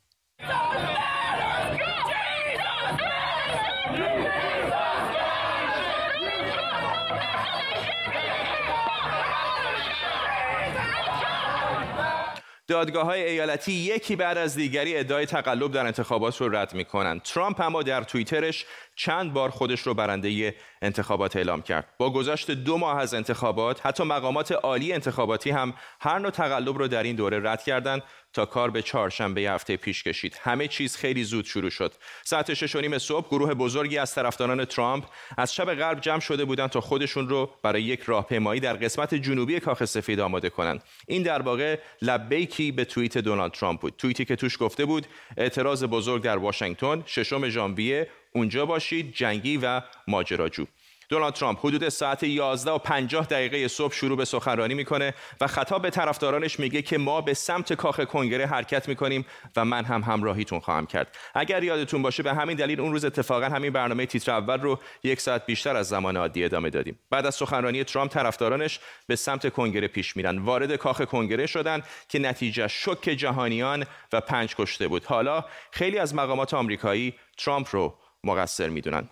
دادگاه 12.69 13.05
های 13.05 13.23
ایالتی 13.23 13.73
یکی 13.73 14.17
بعد 14.17 14.39
از 14.39 14.55
دیگری 14.55 14.97
ادعای 14.97 15.27
تقلب 15.27 15.73
در 15.73 15.87
انتخابات 15.87 16.41
رو 16.41 16.57
رد 16.57 16.75
می 16.75 16.85
کنند. 16.85 17.23
ترامپ 17.23 17.61
اما 17.61 17.83
در 17.83 18.03
توییترش 18.03 18.67
چند 18.97 19.33
بار 19.33 19.51
خودش 19.51 19.81
رو 19.81 19.95
برنده 19.95 20.55
انتخابات 20.83 21.37
اعلام 21.37 21.63
کرد. 21.63 21.89
با 21.99 22.11
گذشت 22.11 22.51
دو 22.51 22.79
ماه 22.79 22.99
از 22.99 23.15
انتخابات 23.15 23.87
حتی 23.87 24.05
مقامات 24.05 24.53
عالی 24.53 24.93
انتخاباتی 24.93 25.51
هم 25.51 25.75
هر 26.01 26.19
نوع 26.19 26.31
تقلب 26.31 26.79
رو 26.79 26.89
در 26.89 27.03
این 27.03 27.17
دوره 27.17 27.51
رد 27.51 27.63
کردند 27.63 28.03
تا 28.33 28.47
کار 28.47 28.71
به 28.71 28.83
چهارشنبه 28.83 29.41
هفته 29.41 29.77
پیش 29.77 30.03
کشید. 30.03 30.39
همه 30.43 30.69
چیز 30.69 30.97
خیلی 30.97 31.25
زود 31.25 31.45
شروع 31.45 31.71
شد. 31.71 31.93
ساعت 32.25 32.55
شش 32.55 32.77
و 32.77 32.81
نیم 32.81 32.99
صبح 32.99 33.29
گروه 33.29 33.55
بزرگی 33.55 33.99
از 33.99 34.15
طرفداران 34.15 34.65
ترامپ 34.65 35.05
از 35.39 35.55
شب 35.55 35.75
غرب 35.75 36.01
جمع 36.01 36.21
شده 36.21 36.45
بودند 36.45 36.71
تا 36.71 36.81
خودشون 36.81 37.29
رو 37.29 37.51
برای 37.63 37.83
یک 37.83 38.03
راهپیمایی 38.03 38.61
در 38.61 38.73
قسمت 38.73 39.15
جنوبی 39.15 39.61
کاخ 39.61 39.85
سفید 39.85 40.21
آماده 40.21 40.51
کنند. 40.51 40.83
این 41.09 41.23
در 41.23 41.43
واقع 41.43 41.79
لبیکی 42.03 42.73
به 42.73 42.85
توییت 42.85 43.19
دونالد 43.19 43.53
ترامپ 43.53 43.81
بود. 43.81 43.95
توییتی 43.99 44.25
که 44.25 44.37
توش 44.37 44.57
گفته 44.61 44.85
بود 44.85 45.07
اعتراض 45.37 45.85
بزرگ 45.85 46.23
در 46.23 46.37
واشنگتن 46.37 47.03
ششم 47.07 47.49
ژانویه 47.49 48.09
اونجا 48.37 48.67
باشید 48.67 49.15
جنگی 49.15 49.57
و 49.57 49.83
ماجراجو. 50.09 50.67
دونالد 51.09 51.35
ترامپ 51.35 51.59
حدود 51.67 51.89
ساعت 51.89 52.23
11 52.23 52.71
و 52.71 52.79
50 52.79 53.27
دقیقه 53.27 53.69
صبح 53.69 53.95
شروع 53.95 54.17
به 54.17 54.25
سخنرانی 54.25 54.75
می‌کنه 54.75 55.15
و 55.41 55.47
خطاب 55.47 55.83
به 55.83 55.91
طرفدارانش 55.91 56.61
میگه 56.61 56.83
که 56.83 56.99
ما 56.99 57.21
به 57.21 57.35
سمت 57.35 57.73
کاخ 57.73 58.01
کنگره 58.01 58.47
حرکت 58.47 58.89
می‌کنیم 58.89 59.27
و 59.57 59.65
من 59.65 59.85
هم 59.85 60.03
همراهیتون 60.03 60.61
خواهم 60.61 60.87
کرد. 60.87 61.17
اگر 61.35 61.63
یادتون 61.63 62.03
باشه 62.03 62.23
به 62.23 62.35
همین 62.35 62.57
دلیل 62.57 62.81
اون 62.81 62.93
روز 62.93 63.05
اتفاقا 63.05 63.47
همین 63.47 63.73
برنامه 63.73 64.07
تیتر 64.07 64.33
اول 64.33 64.61
رو 64.61 64.79
یک 65.05 65.21
ساعت 65.21 65.47
بیشتر 65.47 65.77
از 65.77 65.89
زمان 65.89 66.17
عادی 66.17 66.45
ادامه 66.45 66.71
دادیم. 66.71 66.99
بعد 67.11 67.27
از 67.27 67.35
سخنرانی 67.35 67.85
ترامپ 67.85 68.11
طرفدارانش 68.11 68.81
به 69.07 69.17
سمت 69.17 69.53
کنگره 69.53 69.89
پیش 69.89 70.17
میرن. 70.17 70.39
وارد 70.39 70.77
کاخ 70.77 71.03
کنگره 71.03 71.47
شدن 71.47 71.83
که 72.09 72.19
نتیجه 72.19 72.69
شک 72.69 73.03
جهانیان 73.03 73.87
و 74.13 74.21
پنج 74.21 74.57
کشته 74.57 74.89
بود. 74.89 75.05
حالا 75.05 75.45
خیلی 75.71 75.99
از 75.99 76.15
مقامات 76.15 76.55
آمریکایی 76.55 77.15
ترامپ 77.39 77.69
رو 77.73 77.99
مقصر 78.25 78.69
می‌دونن. 78.69 79.09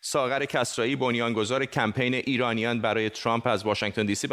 ساغر 0.00 0.44
کسرایی 0.44 0.96
بنیانگذار 0.96 1.64
کمپین 1.64 2.14
ایرانیان 2.14 2.80
برای 2.80 3.10
ترامپ 3.10 3.46
از 3.46 3.66
واشنگتن 3.66 4.06
دی 4.06 4.14
سی 4.14 4.28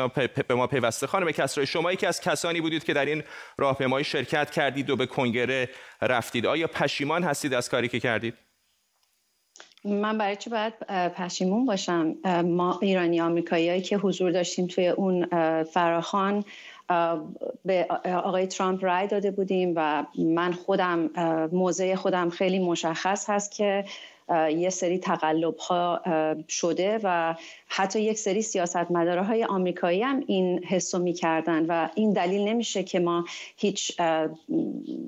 به 0.48 0.55
ما 0.55 0.67
پیوسته. 0.67 1.07
خانم 1.07 1.31
کسرایی 1.31 1.67
شما 1.67 1.91
یکی 1.91 2.05
از 2.05 2.22
کسانی 2.22 2.62
بودید 2.62 2.84
که 2.84 2.93
در 2.93 3.05
این 3.05 3.24
راهپیمایی 3.57 4.03
شرکت 4.03 4.51
کردید 4.51 4.89
و 4.89 4.95
به 4.95 5.05
کنگره 5.05 5.69
رفتید. 6.01 6.45
آیا 6.45 6.67
پشیمان 6.67 7.24
هستید 7.24 7.53
از 7.53 7.69
کاری 7.69 7.88
که 7.88 8.00
کردید؟ 8.00 8.34
من 9.86 10.17
برای 10.17 10.36
چی 10.36 10.50
باید 10.50 10.74
پشیمون 10.89 11.65
باشم؟ 11.65 12.15
ما 12.45 12.79
ایرانی 12.81 13.22
آمریکایی 13.22 13.81
که 13.81 13.98
حضور 13.98 14.31
داشتیم 14.31 14.67
توی 14.67 14.88
اون 14.88 15.25
فراخان 15.63 16.43
به 17.65 17.88
آقای 18.24 18.48
ترامپ 18.48 18.84
رای 18.84 19.08
داده 19.08 19.32
بودیم 19.32 19.74
و 19.75 20.06
من 20.18 20.51
خودم 20.51 21.10
موضع 21.51 21.96
خودم 21.96 22.30
خیلی 22.30 22.60
مشخص 22.60 23.30
هست 23.30 23.51
که 23.51 23.86
یه 24.29 24.70
سری 24.70 25.00
تقلب 25.00 25.58
ها 25.58 26.01
شده 26.50 27.00
و 27.03 27.36
حتی 27.67 28.01
یک 28.01 28.17
سری 28.17 28.41
سیاست 28.41 28.75
های 29.27 29.44
آمریکایی 29.44 30.03
هم 30.03 30.24
این 30.27 30.63
حسو 30.63 31.00
می‌کردن 31.00 31.65
و 31.65 31.89
این 31.96 32.13
دلیل 32.13 32.41
نمیشه 32.41 32.84
که 32.84 33.00
ما 33.00 33.25
هیچ 33.58 34.01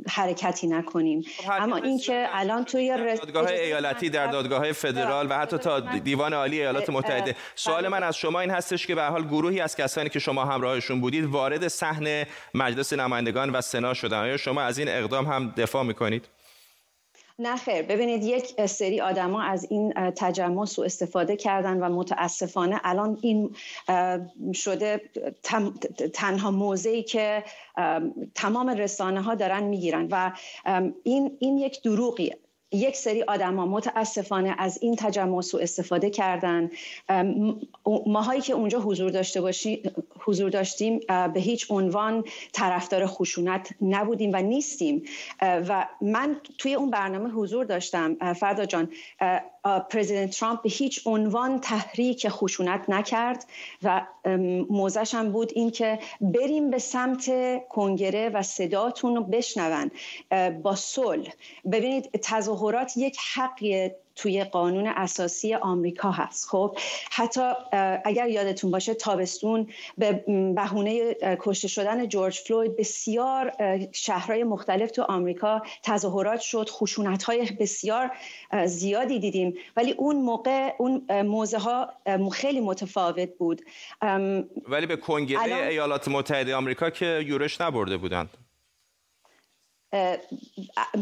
حرکتی 0.09 0.67
نکنیم. 0.67 1.21
خب، 1.21 1.51
اما 1.62 1.75
اینکه 1.75 2.27
الان 2.31 2.65
توی 2.65 2.97
دادگاه 2.97 3.47
ایالتی 3.47 4.09
در 4.09 4.27
دادگاه 4.27 4.71
فدرال 4.71 5.27
و 5.29 5.33
حتی 5.33 5.57
تا 5.57 5.79
دیوان 5.79 6.33
عالی 6.33 6.59
ایالات 6.59 6.89
متحده. 6.89 7.36
سوال 7.55 7.88
من 7.88 8.03
از 8.03 8.17
شما 8.17 8.39
این 8.39 8.50
هستش 8.50 8.88
که 8.88 8.95
به 8.95 9.03
حال 9.03 9.24
گروهی 9.24 9.59
از 9.59 9.75
کسانی 9.75 10.09
که 10.09 10.19
شما 10.19 10.45
همراهشون 10.45 11.01
بودید 11.01 11.25
وارد 11.25 11.67
صحنه 11.67 12.27
مجلس 12.53 12.93
نمایندگان 12.93 13.50
و 13.50 13.62
سنا 13.62 13.93
شدن. 13.93 14.17
آیا 14.17 14.38
شما 14.38 14.62
از 14.62 14.77
این 14.77 14.88
اقدام 14.89 15.25
هم 15.25 15.53
دفاع 15.57 15.83
می‌کنید؟ 15.83 16.27
نه 17.39 17.56
خیر. 17.56 17.82
ببینید 17.82 18.24
یک 18.24 18.65
سری 18.65 19.01
آدما 19.01 19.41
از 19.41 19.67
این 19.70 19.94
تجمع 19.94 20.65
سو 20.65 20.82
استفاده 20.82 21.36
کردن 21.36 21.77
و 21.77 21.89
متاسفانه 21.89 22.82
الان 22.84 23.17
این 23.22 23.56
شده 24.53 25.01
تنها 26.13 26.51
موضعی 26.51 27.03
که 27.03 27.44
تمام 28.36 28.70
رسانه 28.70 29.22
ها 29.22 29.36
دارن 29.36 29.63
می‌گیرن 29.63 30.08
و 30.12 30.32
این 31.03 31.38
این 31.39 31.58
یک 31.58 31.82
دروغیه. 31.84 32.38
یک 32.71 32.95
سری 32.95 33.24
آدما 33.24 33.65
متاسفانه 33.65 34.55
از 34.57 34.79
این 34.81 34.95
تجمع 34.95 35.41
سو 35.41 35.57
استفاده 35.57 36.09
کردن. 36.09 36.71
ماهایی 38.05 38.41
که 38.41 38.53
اونجا 38.53 38.79
حضور 38.79 39.12
داشته 39.12 39.41
باشیم 39.41 39.79
حضور 40.19 40.50
داشتیم 40.50 41.00
به 41.33 41.39
هیچ 41.39 41.71
عنوان 41.71 42.24
طرفدار 42.51 43.05
خشونت 43.05 43.69
نبودیم 43.81 44.31
و 44.33 44.41
نیستیم. 44.41 45.03
و 45.41 45.88
من 46.01 46.41
توی 46.57 46.74
اون 46.74 46.89
برنامه 46.89 47.29
حضور 47.29 47.65
داشتم. 47.65 48.33
فردا 48.33 48.65
جان 48.65 48.89
پرزیدنت 49.89 50.29
ترامپ 50.29 50.62
به 50.62 50.69
هیچ 50.69 51.01
عنوان 51.07 51.59
تحریک 51.59 52.29
خشونت 52.29 52.89
نکرد 52.89 53.45
و 53.83 54.07
موزش 54.69 55.15
هم 55.15 55.31
بود 55.31 55.51
اینکه 55.55 56.00
بریم 56.21 56.69
به 56.69 56.79
سمت 56.79 57.31
کنگره 57.69 58.29
و 58.29 58.43
صداتون 58.43 59.15
رو 59.15 59.24
بشنون. 59.24 59.91
با 60.63 60.75
صلح. 60.75 61.33
ببینید 61.71 62.09
تظاهرات 62.57 62.97
یک 62.97 63.17
حقیه 63.33 63.95
توی 64.15 64.43
قانون 64.43 64.87
اساسی 64.87 65.55
آمریکا 65.55 66.11
هست. 66.11 66.49
خب 66.49 66.77
حتی 67.11 67.41
اگر 68.05 68.29
یادتون 68.29 68.71
باشه 68.71 68.93
تابستون 68.93 69.67
به 69.97 70.11
بهونه 70.55 71.15
کشته 71.39 71.67
شدن 71.67 72.07
جورج 72.07 72.39
فلوید 72.39 72.77
بسیار 72.77 73.51
شهرهای 73.91 74.43
مختلف 74.43 74.91
تو 74.91 75.01
آمریکا 75.01 75.61
تظاهرات 75.83 76.39
شد 76.39 76.69
خشونت 76.69 77.23
های 77.23 77.51
بسیار 77.59 78.11
زیادی 78.65 79.19
دیدیم. 79.19 79.53
ولی 79.75 79.91
اون 79.91 80.15
موقع 80.15 80.73
اون 80.77 81.21
موزه 81.21 81.57
ها 81.57 81.89
خیلی 82.33 82.61
متفاوت 82.61 83.29
بود. 83.37 83.61
ولی 84.67 84.85
به 84.87 84.95
کنگره 84.95 85.67
ایالات 85.67 86.07
متحده 86.07 86.55
آمریکا 86.55 86.89
که 86.89 87.23
یورش 87.27 87.61
نبرده 87.61 87.97
بودند. 87.97 88.29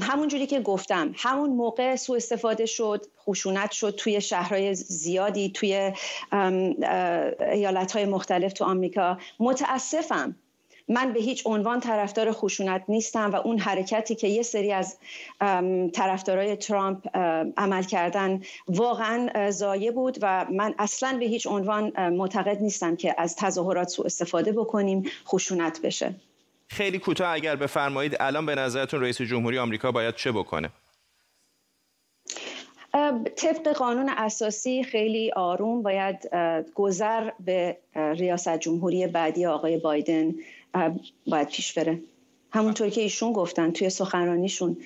همون 0.01 0.27
جوری 0.27 0.47
که 0.47 0.59
گفتم 0.59 1.13
همون 1.17 1.49
موقع 1.49 1.95
سوء 1.95 2.15
استفاده 2.15 2.65
شد 2.65 3.05
خشونت 3.25 3.71
شد 3.71 3.95
توی 3.95 4.21
شهرهای 4.21 4.75
زیادی 4.75 5.49
توی 5.49 5.91
ایالت 7.51 7.91
های 7.91 8.05
مختلف 8.05 8.53
تو 8.53 8.65
آمریکا. 8.65 9.17
متاسفم 9.39 10.35
من 10.87 11.13
به 11.13 11.19
هیچ 11.19 11.43
عنوان 11.45 11.79
طرفدار 11.79 12.31
خشونت 12.31 12.83
نیستم 12.87 13.31
و 13.31 13.35
اون 13.35 13.59
حرکتی 13.59 14.15
که 14.15 14.27
یه 14.27 14.41
سری 14.41 14.71
از 14.71 14.97
طرفدارای 15.93 16.55
ترامپ 16.55 17.17
عمل 17.57 17.83
کردن 17.83 18.41
واقعا 18.67 19.51
زایه 19.51 19.91
بود 19.91 20.17
و 20.21 20.45
من 20.51 20.75
اصلا 20.79 21.17
به 21.19 21.25
هیچ 21.25 21.47
عنوان 21.47 22.09
معتقد 22.09 22.61
نیستم 22.61 22.95
که 22.95 23.15
از 23.17 23.35
تظاهرات 23.35 23.89
سوء 23.89 24.05
استفاده 24.05 24.51
بکنیم 24.51 25.03
خشونت 25.27 25.81
بشه. 25.81 26.15
خیلی 26.67 26.99
کوتاه 26.99 27.33
اگر 27.33 27.55
بفرمایید 27.55 28.17
الان 28.19 28.45
به 28.45 28.55
نظرتون 28.55 29.01
رئیس 29.01 29.21
جمهوری 29.21 29.57
آمریکا 29.57 29.91
باید 29.91 30.15
چه 30.15 30.31
بکنه؟ 30.31 30.69
طبق 33.35 33.67
قانون 33.67 34.09
اساسی 34.09 34.83
خیلی 34.83 35.31
آروم 35.31 35.83
باید 35.83 36.29
گذر 36.75 37.29
به 37.39 37.77
ریاست 37.95 38.59
جمهوری 38.59 39.07
بعدی 39.07 39.45
آقای 39.45 39.77
بایدن 39.77 40.33
باید 41.27 41.47
پیش 41.47 41.73
بره. 41.73 41.99
همونطور 42.53 42.89
که 42.89 43.01
ایشون 43.01 43.33
گفتن 43.33 43.71
توی 43.71 43.89
سخنرانیشون. 43.89 44.77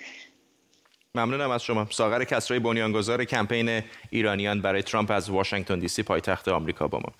ممنونم 1.16 1.52
از 1.52 1.64
شما. 1.64 1.88
ساغر 1.90 2.24
کسرای 2.24 2.60
بنیانگذار 2.60 3.26
کمپین 3.26 3.82
ایرانیان 4.10 4.62
برای 4.62 4.84
ترامپ 4.84 5.12
از 5.12 5.30
واشنگتن 5.30 5.80
دی 5.80 5.88
سی 5.88 6.04
پایتخت 6.04 6.48
آمریکا 6.48 6.88
با 6.88 7.00
ما. 7.00 7.14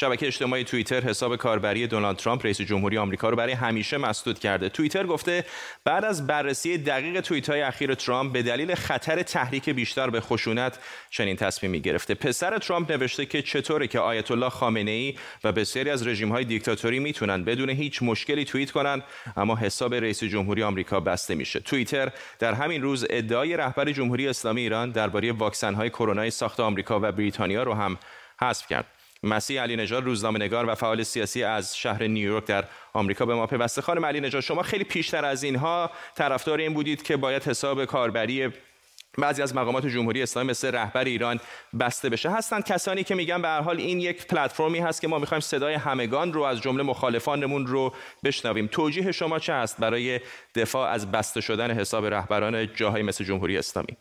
شبکه 0.00 0.26
اجتماعی 0.26 0.64
توییتر 0.64 1.00
حساب 1.00 1.36
کاربری 1.36 1.86
دونالد 1.86 2.16
ترامپ 2.16 2.44
رئیس 2.44 2.60
جمهوری 2.60 2.98
آمریکا 2.98 3.28
رو 3.28 3.36
برای 3.36 3.52
همیشه 3.52 3.98
مسدود 3.98 4.38
کرده. 4.38 4.68
توییتر 4.68 5.06
گفته 5.06 5.44
بعد 5.84 6.04
از 6.04 6.26
بررسی 6.26 6.78
دقیق 6.78 7.20
توییت 7.20 7.50
های 7.50 7.62
اخیر 7.62 7.94
ترامپ 7.94 8.32
به 8.32 8.42
دلیل 8.42 8.74
خطر 8.74 9.22
تحریک 9.22 9.70
بیشتر 9.70 10.10
به 10.10 10.20
خشونت 10.20 10.78
چنین 11.10 11.36
تصمیمی 11.36 11.80
گرفته. 11.80 12.14
پسر 12.14 12.58
ترامپ 12.58 12.90
نوشته 12.92 13.26
که 13.26 13.42
چطوره 13.42 13.86
که 13.86 13.98
آیت 13.98 14.30
الله 14.30 14.48
خامنه 14.48 14.90
ای 14.90 15.14
و 15.44 15.52
بسیاری 15.52 15.90
از 15.90 16.06
رژیم 16.06 16.28
های 16.28 16.44
دیکتاتوری 16.44 16.98
می‌تونن 16.98 17.44
بدون 17.44 17.70
هیچ 17.70 18.02
مشکلی 18.02 18.44
توییت 18.44 18.70
کنن 18.70 19.02
اما 19.36 19.56
حساب 19.56 19.94
رئیس 19.94 20.24
جمهوری 20.24 20.62
آمریکا 20.62 21.00
بسته 21.00 21.34
میشه. 21.34 21.60
توییتر 21.60 22.12
در 22.38 22.52
همین 22.54 22.82
روز 22.82 23.06
ادعای 23.10 23.56
رهبر 23.56 23.92
جمهوری 23.92 24.28
اسلامی 24.28 24.60
ایران 24.60 24.90
درباره 24.90 25.32
واکسن 25.32 25.74
های 25.74 25.90
کرونا 25.90 26.30
ساخت 26.30 26.60
آمریکا 26.60 27.00
و 27.02 27.12
بریتانیا 27.12 27.62
رو 27.62 27.74
هم 27.74 27.98
حذف 28.40 28.66
کرد. 28.66 28.99
مسیح 29.22 29.62
علی 29.62 29.76
نژاد 29.76 30.04
روزنامه‌نگار 30.04 30.68
و 30.68 30.74
فعال 30.74 31.02
سیاسی 31.02 31.44
از 31.44 31.76
شهر 31.76 32.02
نیویورک 32.02 32.44
در 32.44 32.64
آمریکا 32.92 33.26
به 33.26 33.34
ما 33.34 33.46
پیوسته. 33.46 33.82
خانم 33.82 34.06
علی 34.06 34.20
نژاد 34.20 34.42
شما 34.42 34.62
خیلی 34.62 34.84
پیشتر 34.84 35.24
از 35.24 35.42
اینها 35.42 35.90
طرفدار 36.14 36.58
این 36.58 36.74
بودید 36.74 37.02
که 37.02 37.16
باید 37.16 37.42
حساب 37.42 37.84
کاربری 37.84 38.52
بعضی 39.18 39.42
از 39.42 39.54
مقامات 39.54 39.86
جمهوری 39.86 40.22
اسلامی 40.22 40.50
مثل 40.50 40.70
رهبر 40.70 41.04
ایران 41.04 41.40
بسته 41.80 42.08
بشه. 42.08 42.30
هستند 42.30 42.64
کسانی 42.64 43.04
که 43.04 43.14
میگن 43.14 43.42
به 43.42 43.48
هر 43.48 43.60
حال 43.60 43.76
این 43.76 44.00
یک 44.00 44.26
پلتفرمی 44.26 44.78
هست 44.78 45.00
که 45.00 45.08
ما 45.08 45.18
می‌خوایم 45.18 45.40
صدای 45.40 45.74
همگان 45.74 46.32
رو 46.32 46.42
از 46.42 46.60
جمله 46.60 46.82
مخالفانمون 46.82 47.66
رو 47.66 47.94
بشنویم. 48.24 48.66
توجیه 48.66 49.12
شما 49.12 49.38
چه 49.38 49.52
است 49.52 49.76
برای 49.80 50.20
دفاع 50.54 50.90
از 50.90 51.10
بسته 51.10 51.40
شدن 51.40 51.70
حساب 51.70 52.06
رهبران 52.06 52.74
جاهای 52.74 53.02
مثل 53.02 53.24
جمهوری 53.24 53.58
اسلامی؟ 53.58 53.96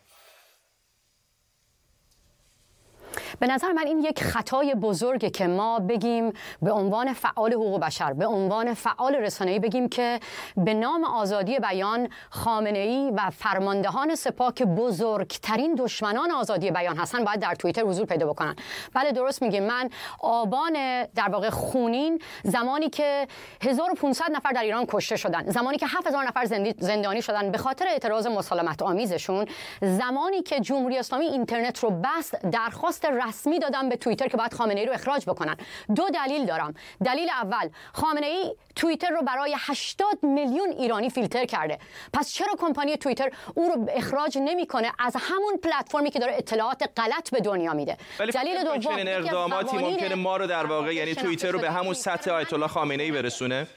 به 3.39 3.47
نظر 3.47 3.71
من 3.71 3.87
این 3.87 3.99
یک 3.99 4.23
خطای 4.23 4.75
بزرگه 4.75 5.29
که 5.29 5.47
ما 5.47 5.79
بگیم 5.79 6.33
به 6.61 6.71
عنوان 6.71 7.13
فعال 7.13 7.53
حقوق 7.53 7.79
بشر 7.79 8.13
به 8.13 8.25
عنوان 8.25 8.73
فعال 8.73 9.15
رسانه‌ای 9.15 9.59
بگیم 9.59 9.89
که 9.89 10.19
به 10.57 10.73
نام 10.73 11.03
آزادی 11.03 11.59
بیان 11.59 12.09
خامنه 12.29 12.79
ای 12.79 13.11
و 13.11 13.29
فرماندهان 13.29 14.15
سپاه 14.15 14.53
که 14.53 14.65
بزرگترین 14.65 15.75
دشمنان 15.75 16.31
آزادی 16.31 16.71
بیان 16.71 16.97
هستن 16.97 17.23
باید 17.23 17.39
در 17.39 17.55
توییتر 17.55 17.81
حضور 17.81 18.05
پیدا 18.05 18.27
بکنن. 18.27 18.55
بله 18.93 19.11
درست 19.11 19.41
میگیم 19.41 19.63
من 19.63 19.89
آبان 20.19 20.73
در 21.15 21.29
واقع 21.29 21.49
خونین 21.49 22.21
زمانی 22.43 22.89
که 22.89 23.27
1500 23.61 24.31
نفر 24.31 24.51
در 24.51 24.61
ایران 24.61 24.85
کشته 24.87 25.15
شدن 25.15 25.49
زمانی 25.49 25.77
که 25.77 25.87
7000 25.87 26.27
نفر 26.27 26.45
زندانی 26.79 27.21
شدن 27.21 27.51
به 27.51 27.57
خاطر 27.57 27.87
اعتراض 27.87 28.27
مسالمت 28.27 28.81
آمیزشون 28.81 29.45
زمانی 29.81 30.41
که 30.41 30.59
جمهوری 30.59 30.97
اسلامی 30.97 31.25
اینترنت 31.25 31.79
رو 31.79 31.89
بست 32.03 32.41
درخواست 32.51 32.98
رسمی 33.05 33.59
دادن 33.59 33.89
به 33.89 33.95
توییتر 33.95 34.27
که 34.27 34.37
باید 34.37 34.53
خامنه 34.53 34.79
ای 34.79 34.85
رو 34.85 34.93
اخراج 34.93 35.25
بکنن. 35.25 35.57
دو 35.95 36.09
دلیل 36.09 36.45
دارم. 36.45 36.73
دلیل 37.05 37.29
اول 37.29 37.69
خامنه 37.93 38.25
ای 38.25 38.55
توییتر 38.75 39.09
رو 39.09 39.21
برای 39.21 39.55
80 39.57 40.23
میلیون 40.23 40.69
ایرانی 40.69 41.09
فیلتر 41.09 41.45
کرده. 41.45 41.79
پس 42.13 42.33
چرا 42.33 42.55
کمپانی 42.59 42.97
توییتر 42.97 43.31
او 43.55 43.63
رو 43.63 43.85
اخراج 43.89 44.37
نمی‌کنه؟ 44.41 44.91
از 44.99 45.15
همون 45.19 45.57
پلتفرمی 45.57 46.09
که 46.09 46.19
داره 46.19 46.35
اطلاعات 46.35 46.89
غلط 46.97 47.29
به 47.29 47.39
دنیا 47.39 47.73
میده. 47.73 47.97
دلیل 48.33 48.63
دوم 48.63 48.95
اقداماتی 48.97 49.77
ممکنه 49.77 50.15
ما 50.15 50.37
رو 50.37 50.47
در 50.47 50.65
واقع 50.65 50.95
یعنی 50.95 51.15
توییتر 51.15 51.51
رو 51.51 51.59
به 51.59 51.71
همون 51.71 51.93
سطح 51.93 52.31
آیت 52.31 52.53
الله 52.53 52.67
خامنه 52.67 53.03
ای 53.03 53.11
برسونه؟ 53.11 53.67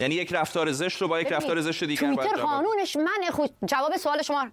یعنی 0.00 0.14
یک 0.14 0.32
رفتار 0.32 0.72
زشت 0.72 1.02
رو 1.02 1.08
با 1.08 1.20
یک 1.20 1.32
رفتار 1.32 1.60
زشت 1.60 1.84
دیگر 1.84 2.14
توییتر 2.14 2.36
قانونش 2.36 2.96
من 2.96 3.30
خود 3.30 3.50
جواب 3.66 3.96
سوال 3.96 4.22
شما 4.22 4.46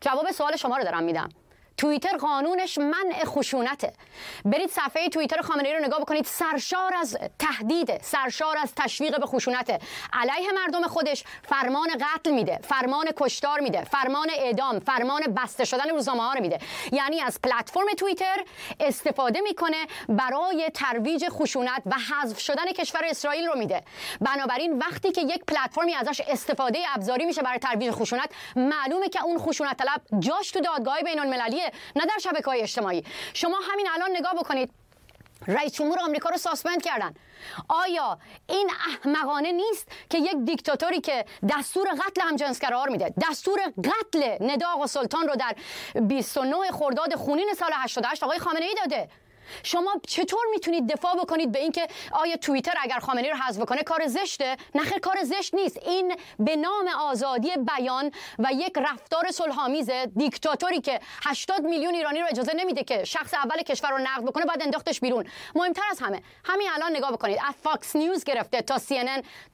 جواب 0.00 0.30
سوال 0.30 0.56
شما 0.56 0.76
رو 0.76 0.84
دارم 0.84 1.02
میدم. 1.02 1.28
توییتر 1.80 2.16
قانونش 2.16 2.78
منع 2.78 3.24
خشونته. 3.24 3.92
برید 4.44 4.70
صفحه 4.70 5.08
توییتر 5.08 5.40
خامنه 5.40 5.68
ای 5.68 5.74
رو 5.74 5.84
نگاه 5.84 6.00
بکنید. 6.00 6.24
سرشار 6.24 6.94
از 6.94 7.18
تهدید 7.38 8.02
سرشار 8.02 8.58
از 8.58 8.74
تشویق 8.74 9.20
به 9.20 9.26
خشونت 9.26 9.82
علیه 10.12 10.52
مردم 10.52 10.86
خودش 10.86 11.24
فرمان 11.42 11.88
قتل 12.00 12.30
میده 12.30 12.58
فرمان 12.62 13.06
کشتار 13.16 13.60
میده 13.60 13.84
فرمان 13.84 14.30
اعدام 14.30 14.78
فرمان 14.78 15.22
بسته 15.22 15.64
شدن 15.64 15.90
روزنامه 15.90 16.22
ها 16.22 16.32
رو 16.32 16.40
میده. 16.40 16.58
یعنی 16.92 17.20
از 17.20 17.40
پلتفرم 17.42 17.86
توییتر 17.96 18.44
استفاده 18.80 19.40
می‌کنه 19.40 19.86
برای 20.08 20.70
ترویج 20.74 21.28
خشونت 21.28 21.82
و 21.86 21.94
حذف 21.94 22.40
شدن 22.40 22.72
کشور 22.72 23.00
اسرائیل 23.04 23.46
رو 23.46 23.58
میده. 23.58 23.82
بنابراین 24.20 24.78
وقتی 24.78 25.12
که 25.12 25.20
یک 25.20 25.44
پلتفرمی 25.44 25.94
ازش 25.94 26.20
استفاده 26.20 26.78
ابزاری 26.94 27.24
میشه 27.24 27.42
برای 27.42 27.58
ترویج 27.58 27.90
خشونت 27.90 28.30
معلومه 28.56 29.08
که 29.08 29.24
اون 29.24 29.38
خشونت 29.38 29.76
طلب 29.76 30.00
جاش 30.18 30.50
تو 30.50 30.60
دادگاه 30.60 31.00
بین 31.02 31.20
المللیه 31.20 31.69
نه 31.96 32.06
در 32.06 32.18
شبکه 32.20 32.44
های 32.44 32.62
اجتماعی. 32.62 33.04
شما 33.34 33.58
همین 33.72 33.88
الان 33.94 34.10
نگاه 34.16 34.34
بکنید. 34.34 34.70
رئیس 35.46 35.72
جمهور 35.72 35.98
آمریکا 36.00 36.28
رو 36.28 36.36
suspend 36.36 36.82
کردن. 36.82 37.14
آیا 37.68 38.18
این 38.48 38.70
احمقانه 38.88 39.52
نیست 39.52 39.88
که 40.10 40.18
یک 40.18 40.36
دیکتاتوری 40.44 41.00
که 41.00 41.24
دستور 41.48 41.88
قتل 41.88 42.20
همجنسگرا 42.20 42.84
رو 42.84 42.92
میده 42.92 43.14
دستور 43.30 43.60
قتل 43.60 44.36
ندا 44.40 44.80
آقاسلطان 44.80 45.28
رو 45.28 45.36
در 45.36 45.54
29 46.00 46.56
خرداد 46.72 47.14
خونین 47.14 47.54
سال 47.58 47.70
88 47.74 48.22
آقای 48.22 48.38
خامنه 48.38 48.64
ای 48.64 48.74
داده؟ 48.74 49.08
شما 49.62 49.92
چطور 50.08 50.40
می‌تونید 50.50 50.92
دفاع 50.92 51.16
بکنید 51.16 51.52
به 51.52 51.58
اینکه 51.58 51.88
آیا 52.12 52.36
توییتر 52.36 52.74
اگر 52.80 52.98
خامنه‌ای 52.98 53.30
رو 53.30 53.36
حذف 53.36 53.64
کنه 53.64 53.82
کار 53.82 54.06
زشته؟ 54.06 54.56
نه 54.74 54.98
کار 55.02 55.24
زشت 55.24 55.54
نیست. 55.54 55.76
این 55.76 56.16
به 56.38 56.56
نام 56.56 56.88
آزادی 56.88 57.50
بیان 57.56 58.10
و 58.38 58.48
یک 58.52 58.72
رفتار 58.76 59.30
صلحآمیز 59.30 59.90
دیکتاتوری 60.16 60.80
که 60.80 61.00
80 61.26 61.60
میلیون 61.60 61.94
ایرانی 61.94 62.20
رو 62.20 62.26
اجازه 62.30 62.52
نمیده 62.56 62.84
که 62.84 63.04
شخص 63.04 63.34
اول 63.34 63.62
کشور 63.62 63.90
رو 63.90 63.98
نقد 63.98 64.24
بکنه 64.24 64.44
بعد 64.44 64.62
انداختش 64.62 65.00
بیرون. 65.00 65.24
مهمتر 65.54 65.82
از 65.90 66.00
همه 66.00 66.22
همین 66.44 66.68
الان 66.74 66.96
نگاه 66.96 67.12
بکنید. 67.12 67.38
از 67.48 67.54
فاکس 67.62 67.96
نیوز 67.96 68.24
گرفته 68.24 68.62
تا 68.62 68.78
سی 68.78 69.00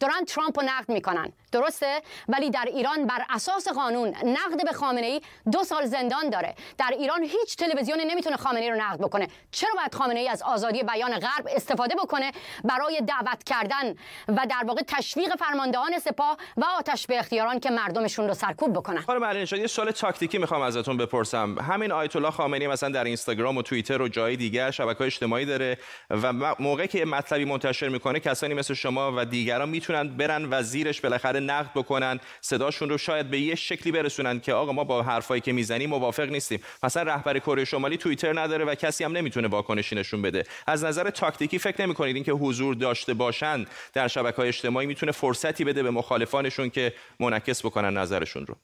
دارن 0.00 0.24
ترامپ 0.24 0.60
رو 0.60 0.66
نقد 0.66 0.88
می‌کنن. 0.88 1.32
درسته 1.56 2.00
ولی 2.28 2.50
در 2.50 2.64
ایران 2.66 3.06
بر 3.06 3.24
اساس 3.30 3.68
قانون 3.68 4.08
نقد 4.08 4.64
به 4.64 4.72
خامنه 4.72 5.06
ای 5.06 5.20
دو 5.52 5.64
سال 5.64 5.86
زندان 5.86 6.30
داره. 6.30 6.54
در 6.78 6.94
ایران 6.98 7.22
هیچ 7.22 7.56
تلویزیونی 7.56 8.04
نمی‌تونه 8.04 8.36
خامنه 8.36 8.60
ای 8.60 8.70
رو 8.70 8.76
نقد 8.76 8.98
بکنه. 9.00 9.28
چرا 9.50 9.70
باید 9.76 9.94
خامنه 9.94 10.20
ای 10.20 10.28
از 10.28 10.42
آزادی 10.42 10.82
بیان 10.82 11.18
غرب 11.18 11.48
استفاده 11.56 11.94
بکنه؟ 11.94 12.32
برای 12.64 13.00
دعوت 13.00 13.44
کردن 13.44 13.94
و 14.28 14.46
در 14.50 14.64
واقع 14.66 14.82
تشویق 14.86 15.36
فرماندهان 15.36 15.98
سپاه 15.98 16.36
و 16.56 16.64
آتش 16.78 17.06
به 17.06 17.18
اختیاران 17.18 17.60
که 17.60 17.70
مردمشون 17.70 18.28
رو 18.28 18.34
سرکوب 18.34 18.72
بکنن. 18.72 19.00
خانم 19.00 19.24
علی 19.24 19.40
یه 19.40 19.66
سوال 19.66 19.90
تاکتیکی 19.90 20.38
می‌خوام 20.38 20.62
ازتون 20.62 20.96
بپرسم. 20.96 21.58
همین 21.58 21.92
آیت 21.92 22.16
الله 22.16 22.30
خامنه‌ای 22.30 22.66
مثلا 22.66 22.88
در 22.88 23.04
اینستاگرام 23.04 23.56
و 23.56 23.62
توییتر 23.62 24.02
و 24.02 24.08
جای 24.08 24.36
دیگر 24.36 24.70
شبکه 24.70 25.04
اجتماعی 25.04 25.44
داره 25.44 25.78
و 26.10 26.54
موقعی 26.58 26.88
که 26.88 27.04
مطلبی 27.04 27.44
منتشر 27.44 27.88
می‌کنه 27.88 28.20
کسانی 28.20 28.54
مثل 28.54 28.74
شما 28.74 29.12
و 29.16 29.24
دیگران 29.24 29.68
می‌تونن 29.68 30.16
برن 30.16 30.48
و 30.50 30.62
زیرش 30.62 31.00
بالاخره 31.00 31.40
نقد 31.50 31.70
بکنن 31.74 32.20
صداشون 32.40 32.88
رو 32.88 32.98
شاید 32.98 33.30
به 33.30 33.40
یه 33.40 33.54
شکلی 33.54 33.92
برسونن 33.92 34.40
که 34.40 34.52
آقا 34.52 34.72
ما 34.72 34.84
با 34.84 35.02
حرفایی 35.02 35.40
که 35.40 35.52
می‌زنیم 35.52 35.90
موافق 35.90 36.28
نیستیم. 36.28 36.60
مثلا 36.82 37.02
رهبر 37.02 37.38
کره 37.38 37.64
شمالی 37.64 37.96
توییتر 37.96 38.40
نداره 38.40 38.64
و 38.64 38.74
کسی 38.74 39.04
هم 39.04 39.12
نمی‌تونه 39.12 39.48
واکنشی 39.48 39.96
نشون 39.96 40.22
بده. 40.22 40.44
از 40.66 40.84
نظر 40.84 41.10
تاکتیکی 41.10 41.58
فکر 41.58 41.82
نمی‌کنید 41.82 42.16
اینکه 42.16 42.32
حضور 42.32 42.74
داشته 42.74 43.14
باشند 43.14 43.70
در 43.94 44.08
شبکه 44.08 44.36
های 44.36 44.48
اجتماعی 44.48 44.86
می‌تونه 44.86 45.12
فرصتی 45.12 45.64
بده 45.64 45.82
به 45.82 45.90
مخالفانشون 45.90 46.70
که 46.70 46.92
منعکس 47.20 47.66
بکنن 47.66 47.96
نظرشون 47.96 48.46
رو؟ 48.46 48.54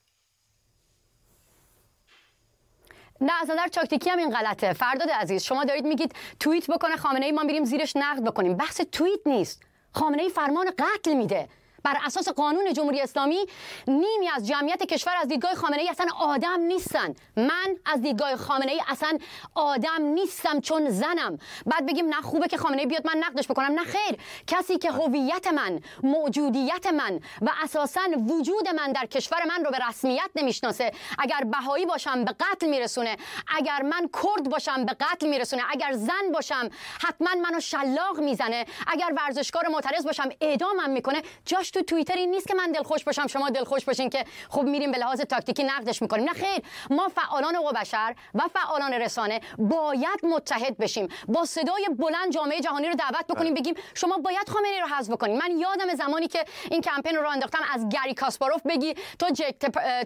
نه 3.21 3.33
از 3.43 3.51
نظر 3.51 3.67
تاکتیکی 3.67 4.11
هم 4.11 4.19
این 4.19 4.31
غلطه. 4.31 4.73
فرداد 4.73 5.11
عزیز 5.11 5.43
شما 5.43 5.65
دارید 5.65 5.85
میگید 5.85 6.15
توییت 6.41 6.71
بکنه 6.71 6.97
خامنه 6.97 7.27
ای 7.27 7.33
ما 7.33 7.43
میریم 7.43 7.65
زیرش 7.65 7.97
نقد 7.97 8.25
بکنیم. 8.25 8.57
بحث 8.57 8.81
توییت 8.93 9.21
نیست. 9.27 9.63
خامنه 9.93 10.23
ای 10.23 10.31
فرمان 10.31 10.67
قتل 10.79 11.15
میده. 11.15 11.49
بر 11.85 11.97
اساس 12.07 12.29
قانون 12.29 12.73
جمهوری 12.73 13.01
اسلامی 13.01 13.47
نیمی 13.87 14.29
از 14.37 14.47
جمعیت 14.47 14.83
کشور 14.83 15.13
از 15.23 15.29
دیدگاه 15.29 15.55
خامنه 15.55 15.83
ای 15.83 15.89
اصلا 15.89 16.07
آدم 16.21 16.61
نیستن. 16.61 17.15
من 17.37 17.77
از 17.87 18.03
دیدگاه 18.03 18.37
خامنه 18.37 18.73
ای 18.73 18.83
اصلا 18.89 19.19
آدم 19.55 20.03
نیستم 20.03 20.61
چون 20.61 20.91
زنم. 20.91 21.39
بعد 21.67 21.87
بگیم 21.87 22.09
نه 22.09 22.21
خوبه 22.21 22.49
که 22.49 22.57
خامنه 22.57 22.81
ای 22.81 22.87
بیاد 22.87 23.07
من 23.07 23.17
نقدش 23.17 23.49
بکنم. 23.49 23.73
نه 23.73 23.85
خیر. 23.85 24.17
کسی 24.47 24.79
که 24.79 24.91
هویت 24.91 25.47
من 25.47 25.81
موجودیت 26.03 26.87
من 26.87 27.21
و 27.43 27.51
اساسا 27.65 28.01
وجود 28.29 28.69
من 28.69 28.93
در 28.93 29.07
کشور 29.07 29.45
من 29.45 29.65
رو 29.65 29.71
به 29.71 29.79
رسمیت 29.89 30.31
نمی‌شناسه. 30.37 30.93
اگر 31.19 31.41
بهایی 31.45 31.87
باشم 31.87 32.25
به 32.25 32.35
قتل 32.41 32.67
میرسونه. 32.67 33.17
اگر 33.59 33.83
من 33.83 34.09
کرد 34.23 34.49
باشم 34.51 34.85
به 34.85 34.93
قتل 35.01 35.29
میرسونه. 35.29 35.63
اگر 35.71 35.93
زن 35.93 36.33
باشم 36.33 36.69
حتما 37.03 37.31
منو 37.35 37.61
شلاق 37.61 38.21
می‌زنه. 38.21 38.67
اگر 38.87 39.13
ورزشکار 39.17 39.69
معترض 39.69 40.07
باشم 40.07 40.29
اعدامم 40.41 40.91
می‌کنه. 40.91 41.23
جاش 41.45 41.72
تو 41.73 41.83
توییتر 41.83 42.15
این 42.15 42.31
نیست 42.31 42.49
که 42.49 42.55
من 42.55 42.73
دلخوش 42.73 43.05
باشم 43.05 43.27
شما 43.27 43.51
دلخوش 43.51 43.85
باشین 43.85 44.11
که 44.11 44.25
خب 44.49 44.63
میریم 44.63 44.93
به 44.93 44.99
لحاظ 44.99 45.21
تاکتیکی 45.21 45.63
نقدش 45.65 46.03
می‌کنیم. 46.03 46.25
نه 46.25 46.33
خیر 46.33 46.63
ما 46.91 47.09
فعالان 47.09 47.55
حقوق 47.55 47.75
بشر 47.75 48.15
و 48.35 48.43
فعالان 48.49 48.93
رسانه 48.93 49.41
باید 49.59 50.21
متحد 50.23 50.79
بشیم. 50.79 51.09
با 51.29 51.45
صدای 51.45 51.89
بلند 51.99 52.33
جامعه 52.33 52.61
جهانی 52.61 52.89
رو 52.89 52.95
دعوت 52.95 53.27
بکنیم 53.27 53.55
بگیم 53.55 53.75
شما 53.95 54.19
باید 54.19 54.49
خامنه‌ای 54.49 54.81
رو 54.81 54.87
حذف 54.87 55.11
بکنیم. 55.11 55.39
من 55.39 55.59
یادم 55.59 55.95
زمانی 55.95 56.29
که 56.29 56.45
این 56.71 56.81
کمپین 56.81 57.17
رو 57.17 57.29
انداختم 57.29 57.65
از 57.75 57.89
گری 57.89 58.15
کاسپاروف 58.15 58.63
بگی 58.67 58.95
تو 59.19 59.27
جیک 59.29 59.55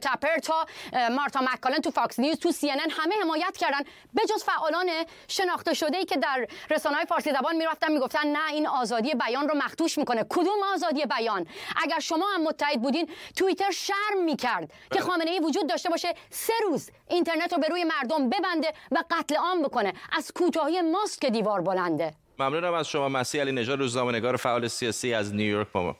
تپر 0.03 0.39
تا 0.39 0.67
مارتا 1.11 1.41
مک‌کالم 1.41 1.79
تو 1.79 1.91
فاکس 1.91 2.19
نیوز 2.19 2.39
تو 2.39 2.53
سی 2.53 2.69
همه 2.69 3.15
حمایت 3.23 3.57
کردن. 3.57 3.81
بجز 4.17 4.45
فعالان 4.45 4.91
شناخته 5.29 5.75
شده 5.75 5.99
ای 5.99 6.05
که 6.05 6.17
در 6.17 6.47
رسانه‌های 6.71 7.07
فارسی 7.07 7.33
زبان 7.33 7.57
می‌رفتن 7.57 7.93
می‌گفتن 7.93 8.27
نه 8.27 8.53
این 8.53 8.67
آزادی 8.67 9.15
بیان 9.15 9.49
رو 9.49 9.57
مخدوش 9.57 9.99
می‌کنه. 9.99 10.27
کدوم 10.29 10.63
آزادی 10.75 11.05
بیان؟ 11.07 11.47
اگر 11.77 11.99
شما 11.99 12.27
هم 12.35 12.43
متحد 12.43 12.83
بودین 12.83 13.09
توییتر 13.37 13.71
شرم 13.71 14.25
می‌کرد 14.25 14.69
که 14.69 14.75
بله. 14.91 15.01
خامنه 15.01 15.31
ای 15.31 15.41
وجود 15.41 15.69
داشته 15.69 15.89
باشه. 15.89 16.15
سه 16.31 16.53
روز 16.65 16.91
اینترنت 17.11 17.53
رو 17.53 17.59
به 17.59 17.69
روی 17.69 17.85
مردم 17.85 18.29
ببنده 18.29 18.73
و 18.93 19.05
قتل 19.11 19.37
عام 19.37 19.63
بکنه. 19.63 19.93
از 20.13 20.33
کوتاهی 20.35 20.81
ماست 20.81 21.21
که 21.21 21.31
دیوار 21.31 21.61
بلنده. 21.61 22.15
ممنونم 22.39 22.75
از 22.75 22.89
شما. 22.89 23.09
مسیح 23.09 23.41
علی 23.41 23.53
نژاد 23.53 23.79
روزنامه‌نگار 23.79 24.37
فعال 24.37 24.69
سیاسی 24.69 25.15
از 25.15 25.35
نیویورک 25.35 25.73
با 25.73 25.83
ما. 25.83 25.97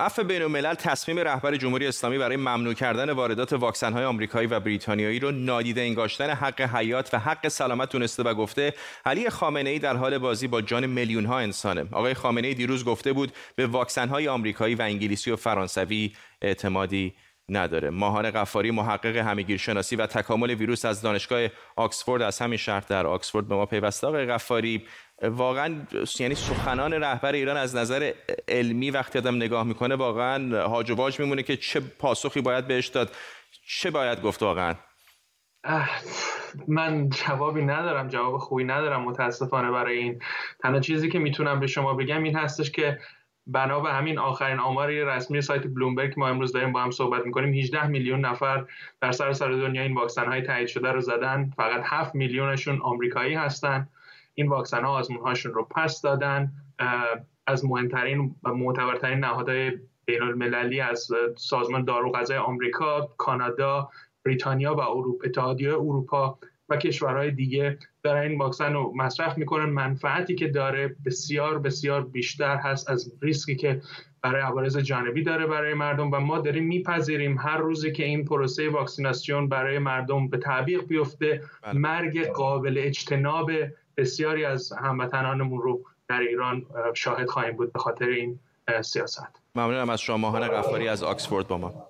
عفو 0.00 0.24
بین 0.24 0.42
الملل 0.42 0.74
تصمیم 0.74 1.18
رهبر 1.18 1.56
جمهوری 1.56 1.86
اسلامی 1.86 2.18
برای 2.18 2.36
ممنوع 2.36 2.74
کردن 2.74 3.10
واردات 3.10 3.52
واکسن 3.52 3.92
های 3.92 4.04
آمریکایی 4.04 4.46
و 4.46 4.60
بریتانیایی 4.60 5.20
رو 5.20 5.30
نادیده 5.30 5.80
انگاشتن 5.80 6.30
حق 6.30 6.60
حیات 6.60 7.14
و 7.14 7.18
حق 7.18 7.48
سلامت 7.48 7.92
دونسته 7.92 8.22
و 8.22 8.34
گفته 8.34 8.74
علی 9.06 9.30
خامنه 9.30 9.70
ای 9.70 9.78
در 9.78 9.96
حال 9.96 10.18
بازی 10.18 10.48
با 10.48 10.62
جان 10.62 10.86
میلیون 10.86 11.26
ها 11.26 11.38
انسانه. 11.38 11.84
آقای 11.92 12.14
خامنه 12.14 12.48
ای 12.48 12.54
دیروز 12.54 12.84
گفته 12.84 13.12
بود 13.12 13.32
به 13.56 13.66
واکسن 13.66 14.08
های 14.08 14.28
آمریکایی 14.28 14.74
و 14.74 14.82
انگلیسی 14.82 15.30
و 15.30 15.36
فرانسوی 15.36 16.12
اعتمادی 16.42 17.14
نداره. 17.50 17.90
ماهان 17.90 18.30
قفاری 18.30 18.70
محقق 18.70 19.16
همگیرشناسی 19.16 19.96
و 19.96 20.06
تکامل 20.06 20.50
ویروس 20.50 20.84
از 20.84 21.02
دانشگاه 21.02 21.48
آکسفورد 21.76 22.22
از 22.22 22.38
همین 22.38 22.56
شهر 22.56 22.80
در 22.88 23.06
آکسفورد 23.06 23.48
به 23.48 23.54
ما 23.54 23.66
پیوسته. 23.66 24.06
آقای 24.06 24.26
قفاری 24.26 24.86
واقعا 25.22 25.74
یعنی 26.18 26.34
سخنان 26.34 26.92
رهبر 26.92 27.32
ایران 27.32 27.56
از 27.56 27.76
نظر 27.76 28.12
علمی 28.48 28.90
وقتی 28.90 29.18
آدم 29.18 29.36
نگاه 29.36 29.64
می‌کنه 29.64 29.94
واقعا 29.94 30.68
هاج 30.68 30.90
و 30.90 30.94
واج 30.94 31.20
میمونه 31.20 31.42
که 31.42 31.56
چه 31.56 31.80
پاسخی 31.80 32.40
باید 32.40 32.66
بهش 32.66 32.86
داد. 32.86 33.10
چه 33.66 33.90
باید 33.90 34.22
گفت 34.22 34.42
واقعا؟ 34.42 34.74
من 36.68 37.08
جوابی 37.08 37.62
ندارم 37.62 38.08
جواب 38.08 38.38
خوبی 38.38 38.64
ندارم 38.64 39.02
متاسفانه 39.02 39.70
برای 39.70 39.98
این. 39.98 40.18
تنها 40.62 40.80
چیزی 40.80 41.08
که 41.08 41.18
می‌تونم 41.18 41.60
به 41.60 41.66
شما 41.66 41.94
بگم 41.94 42.22
این 42.22 42.36
هستش 42.36 42.70
که 42.70 42.98
بنا 43.46 43.80
به 43.80 43.92
همین 43.92 44.18
آخرین 44.18 44.58
آماری 44.58 45.04
رسمی 45.04 45.40
سایت 45.40 45.66
بلومبرگ 45.66 46.14
ما 46.16 46.28
امروز 46.28 46.52
داریم 46.52 46.72
با 46.72 46.82
هم 46.82 46.90
صحبت 46.90 47.26
می‌کنیم. 47.26 47.54
18 47.54 47.86
میلیون 47.86 48.20
نفر 48.20 48.64
در 49.00 49.12
سر 49.12 49.50
دنیا 49.50 49.82
این 49.82 49.94
واکسن 49.94 50.26
های 50.26 50.42
تایید 50.42 50.68
شده 50.68 50.92
رو 50.92 51.00
زدن. 51.00 51.50
فقط 51.56 51.82
7 51.84 52.14
میلیونشون 52.14 52.80
آمریکایی 52.80 53.34
هستن. 53.34 53.88
این 54.34 54.48
واکسن 54.48 54.84
ها 54.84 54.92
آزمون 54.92 55.20
هاشون 55.20 55.52
رو 55.52 55.64
پس 55.64 56.02
دادن. 56.02 56.52
از 57.46 57.64
مهمترین 57.64 58.36
و 58.42 58.54
معتبرترین 58.54 59.18
نهادهای 59.18 59.72
بین 60.04 60.22
المللی 60.22 60.80
از 60.80 61.08
سازمان 61.36 61.84
دارو 61.84 62.12
غذای 62.12 62.38
آمریکا، 62.38 63.00
کانادا 63.16 63.88
بریتانیا 64.24 64.74
و 64.74 64.80
اروپا 64.80 65.24
اتحادیه 65.24 65.68
اروپا 65.68 66.38
و 66.70 66.76
کشورهای 66.76 67.30
دیگه 67.30 67.78
دارن 68.02 68.22
این 68.30 68.38
واکسن 68.38 68.72
رو 68.72 68.92
مصرف 68.96 69.38
می‌کنن. 69.38 69.64
منفعتی 69.64 70.34
که 70.34 70.48
داره 70.48 70.96
بسیار 71.06 71.58
بسیار 71.58 72.04
بیشتر 72.04 72.56
هست 72.56 72.90
از 72.90 73.12
ریسکی 73.22 73.56
که 73.56 73.82
برای 74.22 74.42
عوارض 74.42 74.78
جانبی 74.78 75.22
داره 75.22 75.46
برای 75.46 75.74
مردم 75.74 76.10
و 76.10 76.20
ما 76.20 76.38
داریم 76.38 76.64
میپذیریم 76.64 77.38
هر 77.38 77.56
روزی 77.56 77.92
که 77.92 78.04
این 78.04 78.24
پروسه 78.24 78.70
واکسیناسیون 78.70 79.48
برای 79.48 79.78
مردم 79.78 80.28
به 80.28 80.38
تعبیق 80.38 80.86
بیفته 80.86 81.42
بله. 81.62 81.72
مرگ 81.78 82.26
قابل 82.26 82.74
اجتناب 82.78 83.50
بسیاری 83.96 84.44
از 84.44 84.72
هموطنانمون 84.72 85.62
رو 85.62 85.80
در 86.08 86.20
ایران 86.20 86.66
شاهد 86.94 87.28
خواهیم 87.28 87.56
بود 87.56 87.72
به 87.72 87.78
خاطر 87.78 88.08
این 88.08 88.38
سیاست. 88.82 89.42
ممنونم 89.54 89.90
از 89.90 90.00
شما 90.00 90.16
ماهان 90.16 90.48
غفاری 90.48 90.88
از 90.88 91.02
آکسفورد 91.02 91.48
با 91.48 91.58
ما. 91.58 91.89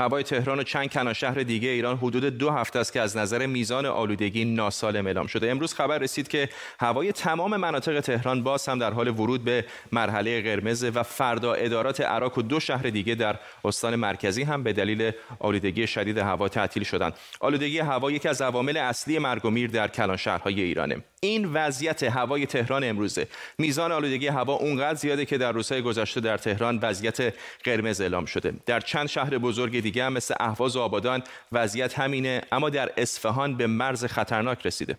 هوای 0.00 0.22
تهران 0.22 0.60
و 0.60 0.62
چند 0.62 0.90
کنار 0.92 1.14
شهر 1.14 1.42
دیگه 1.42 1.68
ایران 1.68 1.96
حدود 1.96 2.24
دو 2.24 2.50
هفته 2.50 2.78
است 2.78 2.92
که 2.92 3.00
از 3.00 3.16
نظر 3.16 3.46
میزان 3.46 3.86
آلودگی 3.86 4.44
ناسالم 4.44 5.06
اعلام 5.06 5.26
شده. 5.26 5.50
امروز 5.50 5.74
خبر 5.74 5.98
رسید 5.98 6.28
که 6.28 6.48
هوای 6.80 7.12
تمام 7.12 7.56
مناطق 7.56 8.00
تهران 8.00 8.42
باز 8.42 8.68
هم 8.68 8.78
در 8.78 8.92
حال 8.92 9.08
ورود 9.08 9.44
به 9.44 9.64
مرحله 9.92 10.42
قرمز 10.42 10.84
و 10.84 11.02
فردا 11.02 11.54
ادارات 11.54 12.00
عراق 12.00 12.38
و 12.38 12.42
دو 12.42 12.60
شهر 12.60 12.82
دیگه 12.82 13.14
در 13.14 13.36
استان 13.64 13.96
مرکزی 13.96 14.42
هم 14.42 14.62
به 14.62 14.72
دلیل 14.72 15.12
آلودگی 15.38 15.86
شدید 15.86 16.18
هوا 16.18 16.48
تعطیل 16.48 16.82
شدند. 16.82 17.12
آلودگی 17.40 17.78
هوا 17.78 18.10
یکی 18.10 18.28
از 18.28 18.42
عوامل 18.42 18.76
اصلی 18.76 19.18
مرگ 19.18 19.44
و 19.44 19.50
میر 19.50 19.70
در 19.70 19.88
کلان 19.88 20.16
شهرهای 20.16 20.60
ایرانه. 20.60 20.96
این 21.22 21.52
وضعیت 21.52 22.02
هوای 22.02 22.46
تهران 22.46 22.84
امروزه. 22.84 23.26
میزان 23.58 23.92
آلودگی 23.92 24.26
هوا 24.26 24.54
اونقدر 24.54 24.94
زیاده 24.94 25.24
که 25.24 25.38
در 25.38 25.52
روزهای 25.52 25.82
گذشته 25.82 26.20
در 26.20 26.36
تهران 26.36 26.78
وضعیت 26.82 27.34
قرمز 27.64 28.00
اعلام 28.00 28.24
شده. 28.24 28.54
در 28.66 28.80
چند 28.80 29.06
شهر 29.06 29.38
بزرگ 29.38 29.80
دیگه 29.80 30.04
هم 30.04 30.12
مثل 30.12 30.34
اهواز 30.40 30.76
و 30.76 30.80
آبادان 30.80 31.22
وضعیت 31.52 31.98
همینه 31.98 32.42
اما 32.52 32.70
در 32.70 32.90
اصفهان 32.96 33.56
به 33.56 33.66
مرز 33.66 34.04
خطرناک 34.04 34.66
رسیده. 34.66 34.98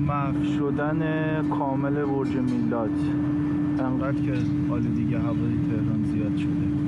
محو 0.00 0.56
شدن 0.58 1.00
کامل 1.58 2.04
برج 2.04 2.28
میلاد. 2.28 2.90
انقدر 3.80 4.22
که 4.22 4.32
آلودگی 4.72 5.14
هوای 5.14 5.56
تهران 5.70 6.04
زیاد 6.12 6.36
شده. 6.36 6.81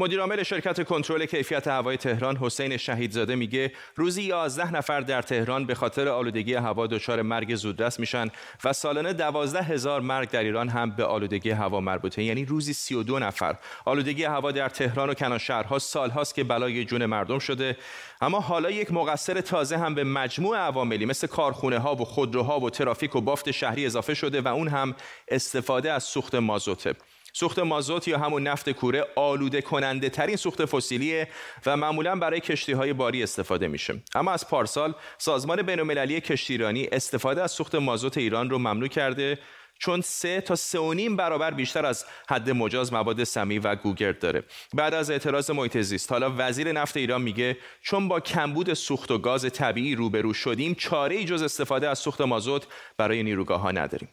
مدیرعامل 0.00 0.42
شرکت 0.42 0.84
کنترل 0.84 1.26
کیفیت 1.26 1.68
هوای 1.68 1.96
تهران 1.96 2.36
حسین 2.36 2.76
شهیدزاده 2.76 3.34
میگه 3.34 3.72
روزی 3.96 4.22
11 4.22 4.70
نفر 4.70 5.00
در 5.00 5.22
تهران 5.22 5.66
به 5.66 5.74
خاطر 5.74 6.08
آلودگی 6.08 6.54
هوا 6.54 6.86
دچار 6.86 7.22
مرگ 7.22 7.54
زودرس 7.54 8.00
میشن 8.00 8.28
و 8.64 8.72
سالانه 8.72 9.12
12 9.12 9.62
هزار 9.62 10.00
مرگ 10.00 10.30
در 10.30 10.42
ایران 10.42 10.68
هم 10.68 10.90
به 10.90 11.04
آلودگی 11.04 11.50
هوا 11.50 11.80
مربوطه. 11.80 12.22
یعنی 12.22 12.44
روزی 12.44 12.72
32 12.72 13.18
نفر. 13.18 13.56
آلودگی 13.84 14.24
هوا 14.24 14.52
در 14.52 14.68
تهران 14.68 15.10
و 15.10 15.14
کنار 15.14 15.38
شهرها 15.38 15.78
سالهاست 15.78 16.34
که 16.34 16.44
بلای 16.44 16.84
جون 16.84 17.06
مردم 17.06 17.38
شده. 17.38 17.76
اما 18.20 18.40
حالا 18.40 18.70
یک 18.70 18.92
مقصر 18.92 19.40
تازه 19.40 19.78
هم 19.78 19.94
به 19.94 20.04
مجموع 20.04 20.58
عواملی 20.58 21.06
مثل 21.06 21.26
کارخونه 21.26 21.78
ها 21.78 21.94
و 21.94 22.04
خودروها 22.04 22.60
و 22.60 22.70
ترافیک 22.70 23.16
و 23.16 23.20
بافت 23.20 23.50
شهری 23.50 23.86
اضافه 23.86 24.14
شده 24.14 24.40
و 24.40 24.48
اون 24.48 24.68
هم 24.68 24.94
استفاده 25.28 25.92
از 25.92 26.04
سوخت 26.04 26.34
مازوته. 26.34 26.94
سوخت 27.32 27.58
مازوت 27.58 28.08
یا 28.08 28.18
همون 28.18 28.42
نفت 28.42 28.70
کوره 28.70 29.06
آلوده 29.16 29.62
کننده 29.62 30.08
ترین 30.08 30.36
سوخت 30.36 30.64
فسیلیه 30.64 31.28
و 31.66 31.76
معمولا 31.76 32.16
برای 32.16 32.40
کشتی 32.40 32.72
های 32.72 32.92
باری 32.92 33.22
استفاده 33.22 33.68
میشه. 33.68 34.02
اما 34.14 34.30
از 34.30 34.48
پارسال 34.48 34.94
سازمان 35.18 35.62
بین‌المللی 35.62 36.20
کشتیرانی 36.20 36.88
استفاده 36.92 37.42
از 37.42 37.50
سوخت 37.52 37.74
مازوت 37.74 38.18
ایران 38.18 38.50
رو 38.50 38.58
ممنوع 38.58 38.88
کرده 38.88 39.38
چون 39.78 40.00
سه 40.00 40.40
تا 40.40 40.54
سه 40.54 40.78
و 40.78 40.92
نیم 40.94 41.16
برابر 41.16 41.50
بیشتر 41.50 41.86
از 41.86 42.04
حد 42.28 42.50
مجاز 42.50 42.92
مواد 42.92 43.24
سمی 43.24 43.58
و 43.58 43.74
گوگرد 43.74 44.18
داره. 44.18 44.44
بعد 44.74 44.94
از 44.94 45.10
اعتراض 45.10 45.50
محیط 45.50 45.78
زیست 45.78 46.12
حالا 46.12 46.34
وزیر 46.36 46.72
نفت 46.72 46.96
ایران 46.96 47.22
میگه 47.22 47.56
چون 47.82 48.08
با 48.08 48.20
کمبود 48.20 48.74
سوخت 48.74 49.10
و 49.10 49.18
گاز 49.18 49.52
طبیعی 49.52 49.94
روبرو 49.94 50.34
شدیم 50.34 50.74
چاره 50.74 51.16
ای 51.16 51.24
جز 51.24 51.42
استفاده 51.42 51.88
از 51.88 51.98
سوخت 51.98 52.20
مازوت 52.20 52.66
برای 52.96 53.22
نیروگاه 53.22 53.60
ها 53.60 53.70
نداریم. 53.70 54.08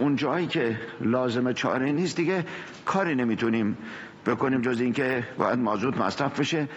اون 0.00 0.16
جایی 0.16 0.46
که 0.46 0.80
لازم 1.00 1.52
چاره 1.52 1.92
نیست 1.92 2.16
دیگه 2.16 2.44
کاری 2.84 3.14
نمی‌تونیم 3.14 3.78
بکنیم 4.26 4.62
جز 4.62 4.80
اینکه 4.80 5.28
باید 5.38 5.58
مازوت 5.58 5.96
مصرف 5.96 6.40
بشه. 6.40 6.68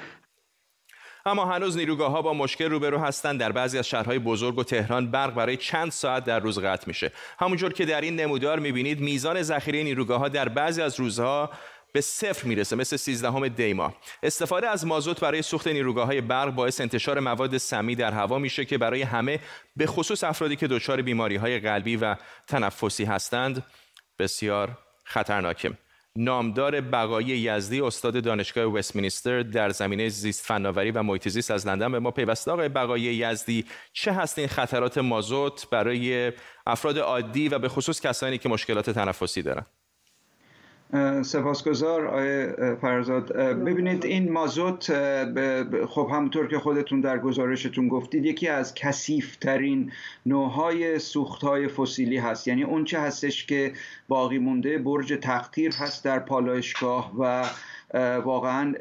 اما 1.25 1.45
هنوز 1.45 1.77
نیروگاه 1.77 2.11
ها 2.11 2.21
با 2.21 2.33
مشکل 2.33 2.69
روبرو 2.69 2.97
هستند. 2.97 3.39
در 3.39 3.51
بعضی 3.51 3.77
از 3.77 3.87
شهرهای 3.87 4.19
بزرگ 4.19 4.57
و 4.57 4.63
تهران 4.63 5.11
برق 5.11 5.33
برای 5.33 5.57
چند 5.57 5.91
ساعت 5.91 6.25
در 6.25 6.39
روز 6.39 6.59
قطع 6.59 6.83
میشه. 6.87 7.11
همونجور 7.39 7.73
که 7.73 7.85
در 7.85 8.01
این 8.01 8.15
نمودار 8.15 8.59
می‌بینید 8.59 8.99
میزان 8.99 9.41
ذخیره 9.41 9.83
نیروگاه 9.83 10.19
ها 10.19 10.29
در 10.29 10.49
بعضی 10.49 10.81
از 10.81 10.99
روزها 10.99 11.49
به 11.93 12.01
صفر 12.01 12.47
می‌رسه 12.47 12.75
مثل 12.75 12.97
13 12.97 13.49
دیما. 13.49 13.93
استفاده 14.23 14.67
از 14.67 14.85
مازوت 14.85 15.19
برای 15.19 15.41
سوخت 15.41 15.67
نیروگاه 15.67 16.05
های 16.05 16.21
برق 16.21 16.49
باعث 16.49 16.81
انتشار 16.81 17.19
مواد 17.19 17.57
سمی 17.57 17.95
در 17.95 18.11
هوا 18.11 18.39
میشه 18.39 18.65
که 18.65 18.77
برای 18.77 19.01
همه 19.01 19.39
به 19.75 19.85
خصوص 19.85 20.23
افرادی 20.23 20.55
که 20.55 20.67
دچار 20.67 21.01
بیماری 21.01 21.35
های 21.35 21.59
قلبی 21.59 21.95
و 21.95 22.15
تنفسی 22.47 23.03
هستند 23.03 23.65
بسیار 24.19 24.77
خطرناکه. 25.03 25.71
نامدار 26.15 26.81
بقایی 26.81 27.27
یزدی 27.27 27.81
استاد 27.81 28.23
دانشگاه 28.23 28.65
وستمینستر 28.65 29.43
در 29.43 29.69
زمینه 29.69 30.09
زیست 30.09 30.45
فناوری 30.45 30.91
و 30.91 31.03
محیط 31.03 31.29
زیست 31.29 31.51
از 31.51 31.67
لندن 31.67 31.91
به 31.91 31.99
ما 31.99 32.11
پیوسته. 32.11 32.51
آقای 32.51 32.69
بقایی 32.69 33.03
یزدی 33.03 33.65
چه 33.93 34.11
هست 34.11 34.39
این 34.39 34.47
خطرات 34.47 34.97
مازوت 34.97 35.69
برای 35.69 36.31
افراد 36.67 36.99
عادی 36.99 37.49
و 37.49 37.59
به 37.59 37.69
خصوص 37.69 38.01
کسانی 38.01 38.37
که 38.37 38.49
مشکلات 38.49 38.89
تنفسی 38.89 39.41
دارند 39.41 39.82
سپاسگزار 41.21 42.07
آقای 42.07 42.51
فرزاد. 42.75 43.33
ببینید 43.37 44.05
این 44.05 44.31
مازوت 44.31 44.93
خب 45.85 46.09
همونطور 46.11 46.47
که 46.47 46.59
خودتون 46.59 47.01
در 47.01 47.19
گزارشتون 47.19 47.87
گفتید 47.87 48.25
یکی 48.25 48.47
از 48.47 48.73
کسیفترین 48.73 49.91
نوعهای 50.25 50.99
سوختهای 50.99 51.67
فسیلی 51.67 52.17
هست. 52.17 52.47
یعنی 52.47 52.63
اون 52.63 52.85
چه 52.85 52.99
هستش 52.99 53.45
که 53.45 53.73
باقی 54.07 54.37
مونده 54.37 54.77
برج 54.77 55.13
تقطیر 55.21 55.73
هست 55.73 56.05
در 56.05 56.19
پالایشگاه 56.19 57.13
و 57.19 57.45
واقعا 58.19 58.71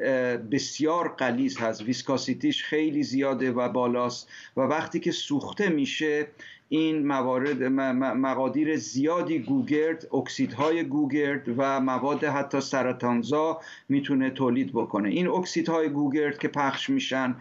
بسیار 0.51 1.15
قلیز 1.17 1.57
هست. 1.57 1.81
ویسکاسیتیش 1.81 2.63
خیلی 2.63 3.03
زیاده 3.03 3.51
و 3.51 3.69
بالاست 3.69 4.29
و 4.57 4.61
وقتی 4.61 4.99
که 4.99 5.11
سوخته 5.11 5.69
میشه 5.69 6.27
این 6.73 7.07
موارد 7.07 7.63
مقادیر 7.63 8.77
زیادی 8.77 9.39
گوگرد 9.39 10.15
اکسیدهای 10.15 10.83
گوگرد 10.83 11.49
و 11.57 11.79
مواد 11.79 12.23
حتی 12.23 12.61
سرطانزا 12.61 13.61
می‌تونه 13.89 14.29
تولید 14.29 14.71
بکنه. 14.71 15.09
این 15.09 15.27
اکسیدهای 15.27 15.89
گوگرد 15.89 16.37
که 16.37 16.47
پخش 16.47 16.89
میشن 16.89 17.35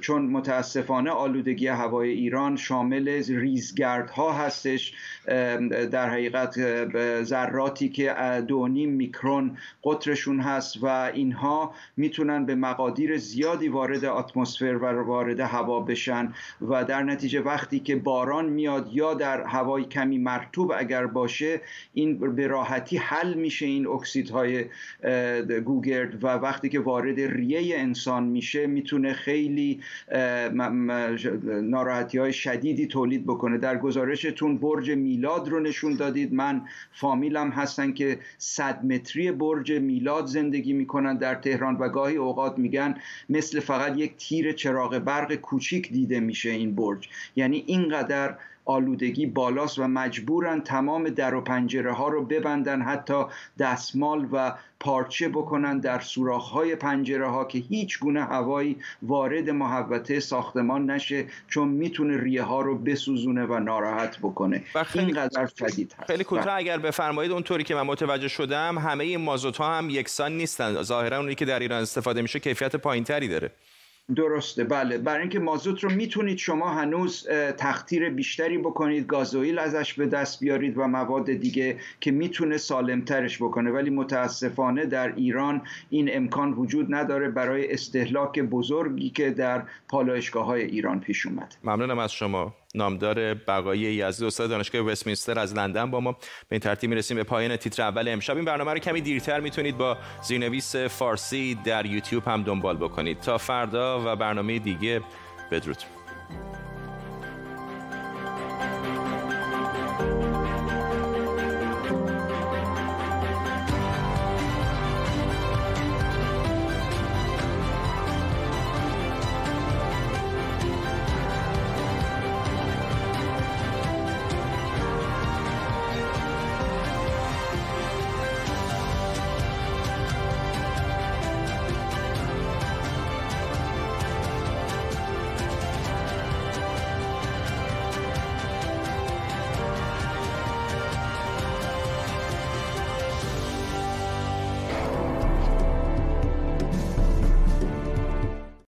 چون 0.00 0.22
متاسفانه 0.22 1.10
آلودگی 1.10 1.66
هوای 1.66 2.10
ایران 2.10 2.56
شامل 2.56 3.08
ریزگردها 3.28 4.32
هستش 4.32 4.94
در 5.90 6.08
حقیقت 6.08 6.54
ذراتی 7.22 7.88
که 7.88 8.14
دو 8.48 8.68
نیم 8.68 8.90
میکرون 8.90 9.56
قطرشون 9.84 10.40
هست 10.40 10.82
و 10.82 10.86
اینها 10.86 11.74
می‌تونن 11.96 12.46
به 12.46 12.54
مقادیر 12.54 13.18
زیادی 13.18 13.68
وارد 13.68 14.04
اتمسفر 14.04 14.76
و 14.76 14.86
وارد 14.86 15.40
هوا 15.40 15.80
بشن 15.80 16.32
و 16.60 16.84
در 16.84 17.02
نتیجه 17.02 17.40
وقتی 17.40 17.80
که 17.80 17.96
باران 17.96 18.48
میاد 18.48 18.90
یا 18.92 19.14
در 19.14 19.46
هوای 19.46 19.84
کمی 19.84 20.18
مرتوب 20.18 20.72
اگر 20.76 21.06
باشه 21.06 21.60
این 21.94 22.34
به 22.34 22.46
راحتی 22.46 22.96
حل 22.96 23.34
میشه 23.34 23.66
این 23.66 23.86
اکسیدهای 23.86 24.64
گوگرد 25.64 26.24
و 26.24 26.26
وقتی 26.28 26.68
که 26.68 26.80
وارد 26.80 27.20
ریه 27.20 27.78
انسان 27.78 28.24
میشه 28.24 28.66
می‌تونه 28.66 29.12
خیلی 29.28 29.80
ناراحتی 31.62 32.18
های 32.18 32.32
شدیدی 32.32 32.86
تولید 32.86 33.24
بکنه. 33.24 33.58
در 33.58 33.78
گزارشتون 33.78 34.58
برج 34.58 34.90
میلاد 34.90 35.48
رو 35.48 35.60
نشون 35.60 35.94
دادید. 35.94 36.34
من 36.34 36.62
فامیلم 36.92 37.50
هستن 37.50 37.92
که 37.92 38.18
صد 38.38 38.84
متری 38.84 39.32
برج 39.32 39.72
میلاد 39.72 40.26
زندگی 40.26 40.72
می‌کنن 40.72 41.16
در 41.16 41.34
تهران 41.34 41.76
و 41.76 41.88
گاهی 41.88 42.16
اوقات 42.16 42.58
میگن 42.58 42.94
مثل 43.28 43.60
فقط 43.60 43.98
یک 43.98 44.16
تیر 44.16 44.52
چراغ 44.52 44.98
برق 44.98 45.34
کوچیک 45.34 45.92
دیده 45.92 46.20
میشه 46.20 46.50
این 46.50 46.74
برج. 46.74 47.08
یعنی 47.36 47.64
اینقدر 47.66 48.34
آلودگی 48.68 49.26
بالاست 49.26 49.78
و 49.78 49.88
مجبورن 49.88 50.60
تمام 50.60 51.08
در 51.08 51.34
و 51.34 51.40
پنجره 51.40 51.92
ها 51.92 52.08
رو 52.08 52.24
ببندن 52.24 52.82
حتی 52.82 53.24
دستمال 53.58 54.28
و 54.32 54.54
پارچه 54.80 55.28
بکنن 55.28 55.78
در 55.78 56.00
سوراخ 56.00 56.48
های 56.48 56.76
پنجره 56.76 57.28
ها 57.28 57.44
که 57.44 57.58
هیچ 57.58 57.98
گونه 57.98 58.24
هوایی 58.24 58.76
وارد 59.02 59.50
محوطه 59.50 60.20
ساختمان 60.20 60.90
نشه 60.90 61.26
چون 61.48 61.68
می‌تونه 61.68 62.22
ریه 62.22 62.42
ها 62.42 62.60
رو 62.60 62.78
بسوزونه 62.78 63.44
و 63.44 63.58
ناراحت 63.58 64.18
بکنه. 64.18 64.62
اینقدر 64.94 65.48
شدید 65.58 65.94
هست. 65.98 66.10
خیلی 66.10 66.24
کوتاه 66.24 66.54
اگر 66.54 66.78
بفرمایید 66.78 67.32
اونطوری 67.32 67.64
که 67.64 67.74
من 67.74 67.82
متوجه 67.82 68.28
شدم 68.28 68.78
همه 68.78 69.04
این 69.04 69.20
مازوت 69.20 69.56
ها 69.56 69.78
هم 69.78 69.90
یکسان 69.90 70.32
نیستن. 70.36 70.82
ظاهرا 70.82 71.18
اونی 71.18 71.34
که 71.34 71.44
در 71.44 71.58
ایران 71.58 71.82
استفاده 71.82 72.22
میشه 72.22 72.40
کیفیت 72.40 72.76
پایینتری 72.76 73.28
داره. 73.28 73.50
درسته. 74.16 74.64
بله. 74.64 74.98
برای 74.98 75.20
اینکه 75.20 75.38
مازوت 75.38 75.84
رو 75.84 75.90
می‌تونید 75.90 76.38
شما 76.38 76.68
هنوز 76.68 77.28
تختیر 77.58 78.10
بیشتری 78.10 78.58
بکنید 78.58 79.06
گازوئیل 79.06 79.58
ازش 79.58 79.94
به 79.94 80.06
دست 80.06 80.40
بیارید 80.40 80.78
و 80.78 80.86
مواد 80.86 81.32
دیگه 81.32 81.76
که 82.00 82.10
می‌تونه 82.10 82.56
سالمترش 82.56 83.42
بکنه. 83.42 83.70
ولی 83.70 83.90
متاسفانه 83.90 84.86
در 84.86 85.14
ایران 85.14 85.62
این 85.90 86.16
امکان 86.16 86.52
وجود 86.52 86.94
نداره 86.94 87.30
برای 87.30 87.72
استهلاک 87.72 88.40
بزرگی 88.40 89.10
که 89.10 89.30
در 89.30 89.62
پالایشگاه 89.88 90.46
های 90.46 90.62
ایران 90.62 91.00
پیش 91.00 91.26
اومد 91.26 91.56
ممنونم 91.64 91.98
از 91.98 92.12
شما. 92.12 92.54
نامدار 92.74 93.34
بقایی 93.34 93.80
یزدی 93.80 94.26
استاد 94.26 94.50
دانشگاه 94.50 94.82
وستمینستر 94.82 95.38
از 95.38 95.54
لندن 95.54 95.90
با 95.90 96.00
ما. 96.00 96.12
به 96.12 96.18
این 96.50 96.60
ترتیب 96.60 96.90
می‌رسیم 96.90 97.16
به 97.16 97.22
پایان 97.22 97.56
تیتر 97.56 97.82
اول 97.82 98.08
امشب. 98.08 98.36
این 98.36 98.44
برنامه 98.44 98.72
رو 98.72 98.78
کمی 98.78 99.00
دیرتر 99.00 99.40
می‌تونید 99.40 99.78
با 99.78 99.96
زیرنویس 100.22 100.76
فارسی 100.76 101.58
در 101.64 101.86
یوتیوب 101.86 102.28
هم 102.28 102.42
دنبال 102.42 102.76
بکنید. 102.76 103.20
تا 103.20 103.38
فردا 103.38 104.12
و 104.12 104.16
برنامه 104.16 104.58
دیگه 104.58 105.00
بدرود. 105.50 105.97